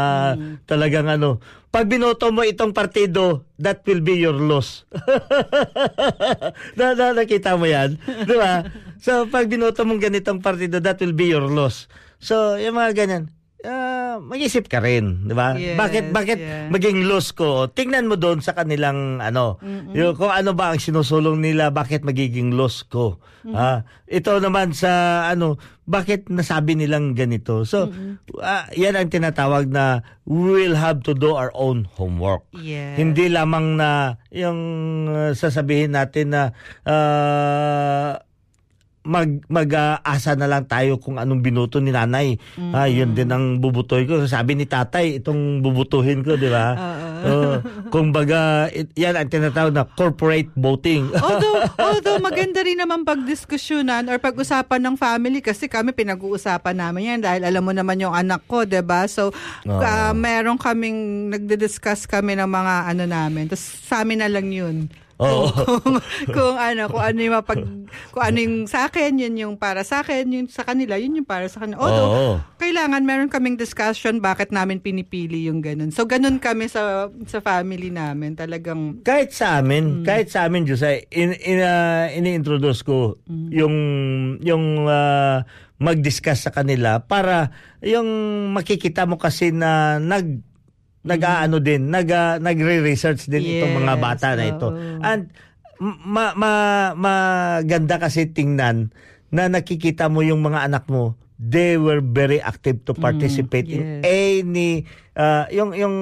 [0.64, 4.82] talagang ano, pag binoto mo itong partido, that will be your loss.
[6.78, 7.94] na, na, nakita mo yan?
[8.26, 8.66] Di ba?
[8.98, 11.86] So, pag binoto mong ganitong partido, that will be your loss.
[12.18, 13.30] So, yung mga ganyan,
[13.66, 15.56] ah, mag-isip ka rin, di ba?
[15.56, 16.68] Yes, bakit bakit yeah.
[16.72, 17.68] maging loss ko?
[17.68, 19.60] Tingnan mo doon sa kanilang ano,
[19.92, 23.20] yung, kung ano ba ang sinusulong nila, bakit magiging loss ko?
[23.56, 25.56] Ah, ito naman sa ano,
[25.88, 27.64] bakit nasabi nilang ganito?
[27.64, 27.88] So,
[28.38, 32.46] ah, yan ang tinatawag na we will have to do our own homework.
[32.54, 33.00] Yes.
[33.00, 34.60] Hindi lamang na yung
[35.10, 36.42] uh, sasabihin natin na
[36.86, 38.22] ah,
[39.00, 42.36] mag mag-aasa na lang tayo kung anong binuto ni nanay.
[42.76, 44.28] Ah, yun din ang bubutoy ko.
[44.28, 46.76] Sabi ni tatay, itong bubutuhin ko, di ba?
[47.20, 47.60] Oo.
[47.88, 51.08] kung baga, it- yan ang tinatawag na corporate voting.
[51.24, 57.20] although, although maganda rin naman pagdiskusyonan or pag-usapan ng family kasi kami pinag-uusapan namin yan
[57.24, 59.08] dahil alam mo naman yung anak ko, 'di ba?
[59.08, 59.32] So,
[59.64, 59.80] Oo.
[59.80, 63.48] ah, meron kaming nagdi-discuss kami ng mga ano namin.
[63.48, 64.88] Tapos sa amin na lang 'yun.
[65.20, 65.46] Oo.
[65.52, 65.96] kung,
[66.32, 67.60] kung ano, kung ano yung mapag,
[68.10, 71.28] kung ano yung sa akin, yun yung para sa akin, yun sa kanila, yun yung
[71.28, 71.78] para sa kanila.
[71.78, 72.32] Although, Oo.
[72.56, 75.92] kailangan meron kaming discussion bakit namin pinipili yung ganun.
[75.92, 78.34] So, ganun kami sa sa family namin.
[78.34, 83.74] Talagang, kahit sa amin, kahit sa amin, ay, in, in, ah, ini-introduce ko yung,
[84.40, 85.44] yung ah,
[85.80, 87.48] mag-discuss sa kanila para
[87.80, 88.06] yung
[88.52, 90.49] makikita mo kasi na nag
[91.00, 94.68] nag-aano din, nag ah, nagre-research din itong mga Yes, bata na ito.
[94.68, 95.00] oo.
[95.00, 95.32] And
[95.80, 96.52] ma, ma,
[96.92, 98.92] maganda kasi tingnan
[99.32, 104.04] na nakikita mo yung mga anak mo they were very active to participate in yes.
[104.04, 104.84] any
[105.16, 105.96] ah, yung yung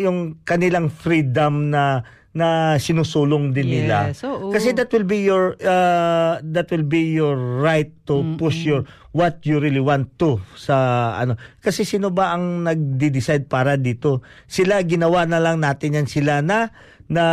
[0.00, 0.18] yung
[0.48, 2.00] kanilang freedom na
[2.38, 4.14] na sinusulong din nila.
[4.14, 4.54] Yes, oo.
[4.54, 9.42] Kasi that will be your uh, that will be your right to push your what
[9.42, 11.34] you really want to sa ano.
[11.58, 14.22] Kasi sino ba ang nagde-decide para dito?
[14.46, 16.70] Sila ginawa na lang natin yan sila na
[17.10, 17.24] na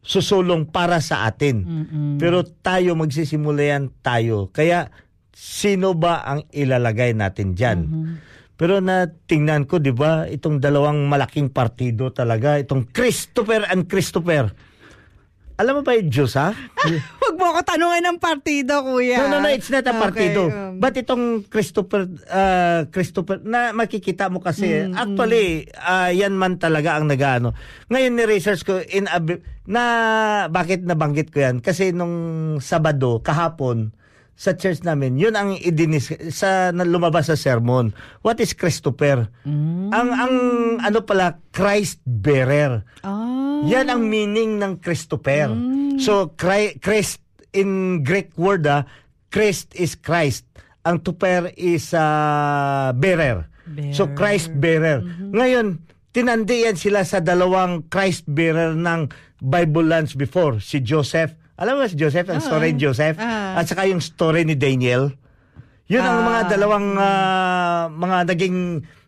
[0.00, 1.66] susulong para sa atin.
[2.22, 4.54] Pero tayo magsisimula yan tayo.
[4.54, 4.94] Kaya
[5.34, 7.78] sino ba ang ilalagay natin diyan?
[8.60, 14.52] Pero na tingnan ko, 'di ba, itong dalawang malaking partido talaga, itong Christopher and Christopher.
[15.60, 16.56] Alam mo ba yung Diyos, ha?
[17.20, 19.20] Huwag mo ako tanungin ng partido, kuya.
[19.20, 20.00] No, no, no, it's not a Okay,
[20.32, 20.48] partido.
[20.48, 26.56] um, But itong Christopher, uh, Christopher, na makikita mo kasi, Mm, actually, ah, yan man
[26.56, 27.52] talaga ang nagaano.
[27.92, 29.20] Ngayon ni-research ko, in a,
[29.68, 29.84] na,
[30.48, 31.60] bakit nabanggit ko yan?
[31.60, 32.16] Kasi nung
[32.64, 33.92] Sabado, kahapon,
[34.40, 37.92] sa church namin, yun ang idinis sa na lumabas sa sermon.
[38.24, 39.28] What is Christopher?
[39.44, 39.92] Mm.
[39.92, 40.34] Ang ang
[40.80, 42.80] ano pala Christ bearer.
[43.04, 45.52] ah, Yan ang meaning ng Christopher.
[46.00, 47.20] So, Chri- Christ
[47.52, 48.88] in Greek word, ah,
[49.28, 50.48] Christ is Christ.
[50.88, 53.44] Ang tuper is ah, bearer.
[53.92, 55.04] So, Christ bearer.
[55.36, 55.84] Ngayon,
[56.16, 61.36] tinandiyan sila sa dalawang Christ bearer ng Bible lands before, si Joseph.
[61.60, 62.32] Alam mo si Joseph?
[62.32, 63.20] Ang story ni Joseph?
[63.20, 63.60] Ah.
[63.60, 65.12] At saka yung story ni Daniel.
[65.92, 66.26] Yun ang Ah.
[66.26, 68.58] mga dalawang ah, mga naging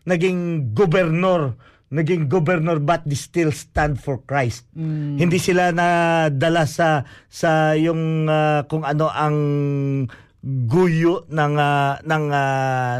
[0.05, 0.39] naging
[0.77, 1.57] gobernador
[1.93, 4.65] naging governor but they still stand for Christ.
[4.73, 9.37] Hindi sila nadala sa sa yung ah, kung ano ang
[10.43, 12.97] guyo ng ah, ng ah,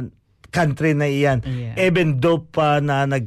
[0.53, 1.41] country na iyan.
[1.41, 1.89] Yeah.
[1.89, 3.25] Even though pa na nag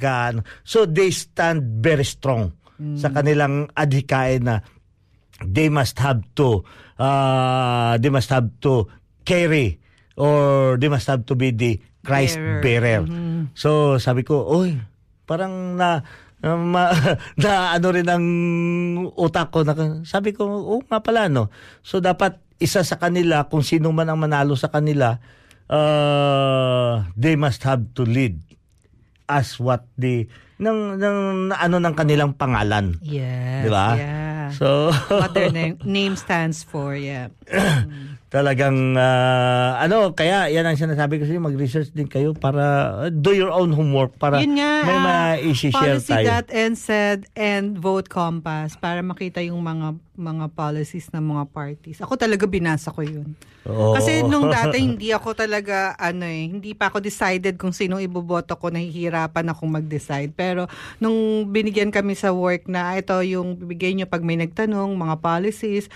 [0.62, 2.54] So they stand very strong
[2.94, 4.60] sa kanilang adhikain na
[5.44, 6.64] they must have to
[6.96, 8.88] uh, they must have to
[9.26, 9.80] carry
[10.16, 12.62] or they must have to be the Christ bearer.
[12.62, 13.02] Bearer.
[13.58, 14.78] So sabi ko, oy,
[15.26, 16.06] parang na
[16.40, 16.94] na, ma-
[17.36, 18.26] na ano rin ang
[19.18, 19.74] utak ko na
[20.06, 21.50] sabi ko, oh nga pala no.
[21.82, 25.18] So dapat isa sa kanila kung sino man ang manalo sa kanila,
[25.68, 28.40] uh, they must have to lead
[29.26, 31.18] as what the ng, ng
[31.52, 32.96] ano ng kanilang pangalan.
[33.04, 33.64] Yes.
[33.64, 33.86] Di ba?
[33.96, 34.48] Yeah.
[34.56, 37.28] So What their name, name stands for, yeah.
[38.26, 42.62] talagang ah, ano kaya yan ang sinasabi ko sa inyo mag-research din kayo para
[43.06, 45.04] uh, do your own homework para Yun nga, may ah,
[45.38, 46.26] ma-share tayo.
[46.26, 52.00] Policy.NSED and Vote Compass para makita yung mga mga policies ng mga parties.
[52.00, 53.36] Ako talaga binasa ko yun.
[53.68, 53.92] Oo.
[53.94, 58.58] Kasi nung dati hindi ako talaga ano eh, hindi pa ako decided kung sino iboboto
[58.58, 60.34] ko, nahihirapan akong mag-decide.
[60.34, 60.66] Pero
[60.98, 65.14] nung binigyan kami sa work na "Ah, ito yung bibigay nyo pag may nagtanong, mga
[65.22, 65.86] policies,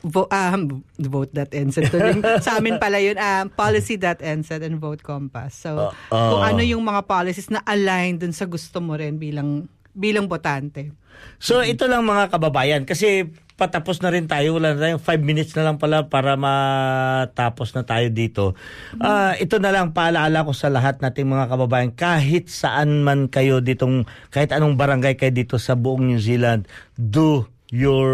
[0.00, 1.90] vo- um, vote.nsed.
[1.90, 2.18] tuloy.
[2.38, 5.66] sa amin pala yun, um, policy.nsed and vote compass.
[5.66, 6.30] So, Uh, uh.
[6.30, 10.94] kung ano yung mga policies na align dun sa gusto mo rin bilang bilang botante.
[11.42, 13.26] So ito lang mga kababayan kasi
[13.58, 17.82] patapos na rin tayo wala na tayong 5 minutes na lang pala para matapos na
[17.82, 18.54] tayo dito.
[18.98, 23.58] Ah, ito na lang paalala ko sa lahat nating mga kababayan kahit saan man kayo
[23.58, 28.08] ditong kahit anong barangay kayo dito sa buong New Zealand do your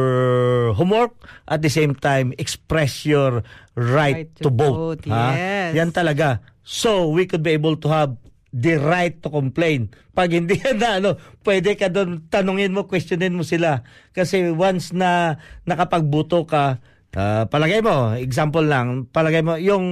[0.74, 1.14] homework
[1.46, 3.42] at the same time express your
[3.78, 4.76] right, Right to, to vote.
[5.00, 5.34] vote, ha?
[5.34, 5.70] yes.
[5.78, 6.42] Yan talaga.
[6.64, 8.16] So we could be able to have
[8.54, 9.90] the right to complain.
[10.14, 13.82] Pag hindi na ano, pwede ka doon tanungin mo, questionin mo sila.
[14.14, 16.78] Kasi once na nakapagbuto ka,
[17.18, 19.84] ah, palagay mo, example lang, palagay mo yung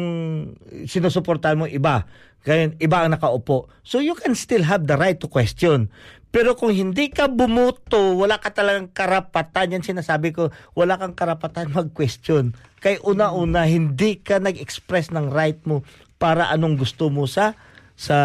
[0.86, 2.06] sinusuportahan mo iba,
[2.42, 3.70] kaya iba ang nakaupo.
[3.82, 5.90] So you can still have the right to question.
[6.32, 11.68] Pero kung hindi ka bumuto, wala ka talagang karapatan, yan sinasabi ko, wala kang karapatan
[11.76, 12.56] mag-question.
[12.80, 15.84] Kaya una-una, hindi ka nag-express ng right mo
[16.16, 17.54] para anong gusto mo sa
[17.92, 18.18] sa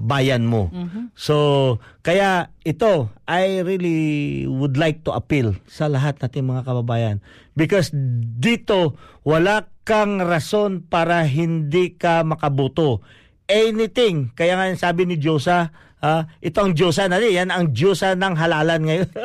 [0.00, 0.72] bayan mo.
[1.14, 7.22] So, kaya ito, I really would like to appeal sa lahat nating mga kababayan.
[7.54, 7.92] Because
[8.40, 13.04] dito, wala kang rason para hindi ka makabuto.
[13.46, 14.32] Anything.
[14.34, 15.70] Kaya nga sabi ni Diyosa,
[16.00, 17.36] ah, ito ang Diyosa na rin.
[17.36, 19.10] Yan ang Diyosa ng halalan ngayon.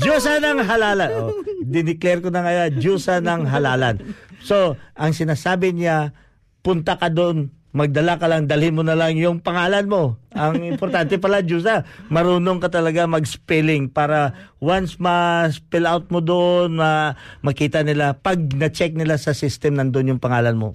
[0.00, 1.10] Diyosa ng halalan.
[1.10, 1.30] Oh,
[1.62, 3.98] dineclare ko na ngayon, Diyosa ng halalan.
[4.42, 6.14] So, ang sinasabi niya,
[6.62, 10.20] punta ka doon, magdala ka lang, dalhin mo na lang yung pangalan mo.
[10.36, 17.16] Ang importante pala, Diyosa, marunong ka talaga mag-spelling para once ma-spell out mo doon, ma-
[17.40, 20.68] makita nila, pag na-check nila sa system, nandun yung pangalan mo,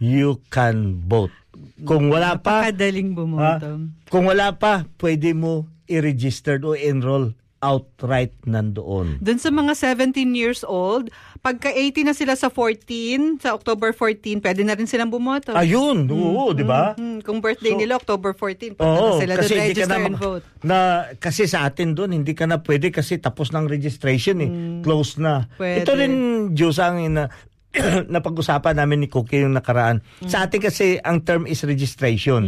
[0.00, 1.32] you can vote.
[1.78, 3.68] Kung wala pa, Napakadaling bumoto.
[4.08, 5.52] kung wala pa, pwede mo
[5.86, 9.16] i-register o enroll outright nandoon.
[9.18, 11.08] Doon sa mga 17 years old,
[11.40, 15.50] pagka 18 na sila sa 14, sa October 14, pwede na rin silang bumoto.
[15.50, 16.92] Ayun, oo, di ba?
[16.94, 19.80] Hmm, kung birthday So- nila October 14, punta Oo, na sila kasi doon hindi ka
[19.82, 20.44] register na, and vote.
[20.62, 20.78] na
[21.16, 24.50] kasi sa atin doon hindi ka na pwede kasi tapos ng registration eh.
[24.80, 25.48] Close na.
[25.56, 25.82] Pwede.
[25.82, 26.12] Ito rin
[26.52, 27.32] Diyos ang ina
[28.14, 30.00] napag-usapan namin ni Cookie yung nakaraan.
[30.22, 30.28] Hmm.
[30.28, 32.42] Sa atin kasi ang term is registration.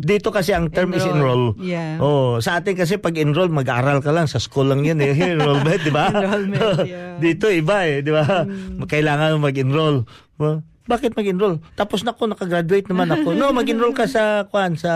[0.00, 1.56] Dito kasi ang term is enroll.
[1.56, 1.64] Enroll.
[1.64, 1.98] Yeah.
[2.02, 5.16] Oh, sa atin kasi pag enroll mag-aaral ka lang sa school lang 'yan eh.
[5.34, 6.12] Enrollment, di ba?
[6.12, 7.16] Enrollment, yeah.
[7.16, 8.44] Dito iba eh, di ba?
[8.84, 10.04] Kailangan mag-enroll.
[10.42, 11.64] Oh, bakit mag-enroll?
[11.80, 13.32] Tapos na ako, nakagraduate naman ako.
[13.32, 14.92] No, mag-enroll ka sa, kwan, sa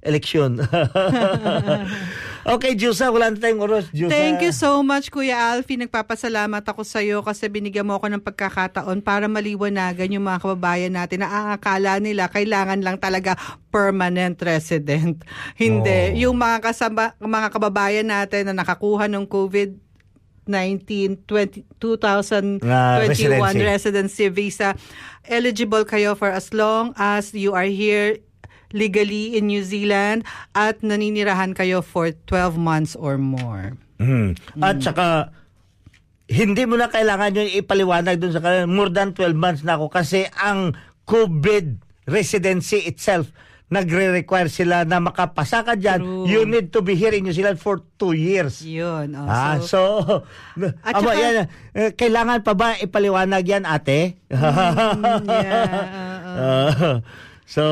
[0.00, 0.56] eleksyon.
[2.56, 3.92] okay, Jusa, wala na tayong oras.
[3.92, 4.08] Jusa.
[4.08, 5.76] Thank you so much, Kuya Alfie.
[5.76, 10.96] Nagpapasalamat ako sa iyo kasi binigyan mo ako ng pagkakataon para maliwanagan yung mga kababayan
[10.96, 13.36] natin na ang akala nila kailangan lang talaga
[13.68, 15.20] permanent resident.
[15.60, 16.16] Hindi.
[16.24, 19.89] Yung mga, kasama, mga kababayan natin na nakakuha ng COVID
[20.50, 23.62] 19 20, 2021 Ah, residency.
[23.62, 24.74] residency visa
[25.24, 28.18] eligible kayo for as long as you are here
[28.70, 33.78] legally in New Zealand at naninirahan kayo for 12 months or more.
[33.98, 34.34] Mhm.
[34.58, 35.30] At saka,
[36.26, 38.66] hindi mo na kailangan yung ipaliwanag dun sa kanila.
[38.66, 40.74] More than 12 months na ako kasi ang
[41.04, 43.34] COVID residency itself
[43.70, 46.26] nagre-require sila na makapasa ka dyan, True.
[46.26, 48.60] you need to be here in New Zealand for two years.
[48.60, 49.14] Yun.
[49.14, 51.34] Oh, ah, so, so, At aba, saka- yan,
[51.72, 54.18] eh, kailangan pa ba ipaliwanag yan, ate?
[54.26, 55.70] Mm, yeah,
[56.40, 57.02] Ah,
[57.44, 57.64] so,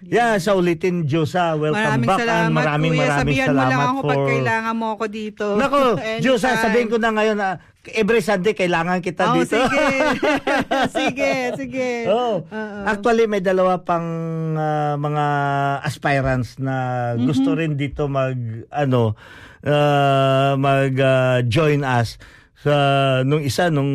[0.00, 2.20] yeah, sa ulitin, Diyosa, welcome maraming back.
[2.20, 3.00] salamat, and maraming kuya.
[3.00, 4.08] maraming Sabihan salamat mo lang ako for...
[4.08, 5.46] pag kailangan mo ako dito.
[5.56, 5.80] Nako.
[6.24, 7.48] Diyosa, sabihin ko na ngayon na
[7.90, 9.52] every Sunday kailangan kita Oh, dito.
[9.52, 9.84] sige.
[10.96, 11.90] sige, sige.
[12.06, 12.80] Oh, Oo.
[12.84, 14.06] actually may dalawa pang
[14.54, 15.26] ah, mga
[15.82, 16.76] aspirants na
[17.14, 17.26] Mm-hmm.
[17.26, 18.36] gusto rin dito mag
[18.70, 19.12] ano
[19.60, 22.16] ah, mag ah, join us
[22.56, 22.74] sa
[23.20, 23.92] nung isa nung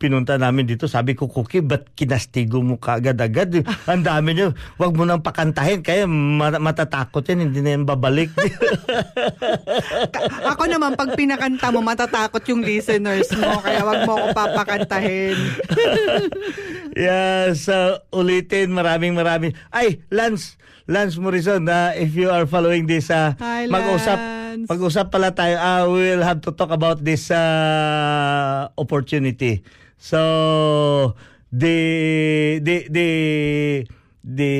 [0.00, 3.60] pinunta namin dito, sabi ko, Cookie, ba't kinastigo mo kaagad-agad?
[3.92, 4.56] Ang dami niyo.
[4.80, 5.84] Huwag mo nang pakantahin.
[5.84, 7.52] Kaya ma- matatakot yan.
[7.52, 8.32] Hindi na yan babalik.
[10.56, 13.60] Ako naman, pag pinakanta mo, matatakot yung listeners mo.
[13.60, 15.36] Kaya wag mo ako papakantahin.
[16.96, 19.52] yeah, so ulitin, maraming maraming.
[19.68, 20.56] Ay, Lance,
[20.88, 24.66] Lance Morrison, na if you are following this, uh, Hi, mag-usap, Lance.
[24.66, 25.60] mag-usap pala tayo.
[25.60, 29.60] Uh, we will have to talk about this uh, opportunity.
[30.00, 31.14] So,
[31.52, 33.08] the, the, the,
[34.24, 34.52] the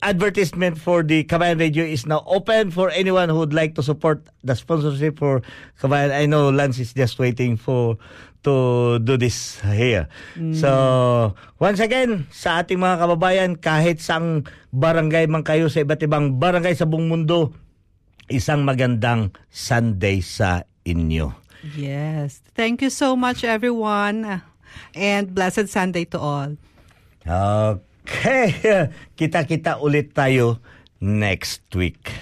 [0.00, 4.24] advertisement for the Kabayan Radio is now open for anyone who would like to support
[4.42, 5.42] the sponsorship for
[5.78, 6.16] Kabayan.
[6.16, 8.00] I know Lance is just waiting for
[8.46, 10.06] to do this here.
[10.54, 16.38] So, once again, sa ating mga kababayan, kahit saang barangay man kayo sa iba't ibang
[16.38, 17.50] barangay sa buong mundo,
[18.30, 21.34] isang magandang Sunday sa inyo.
[21.74, 22.38] Yes.
[22.54, 24.46] Thank you so much, everyone.
[24.94, 26.50] And blessed Sunday to all.
[27.26, 28.54] Okay.
[29.18, 30.62] Kita-kita ulit tayo
[31.02, 32.14] next week.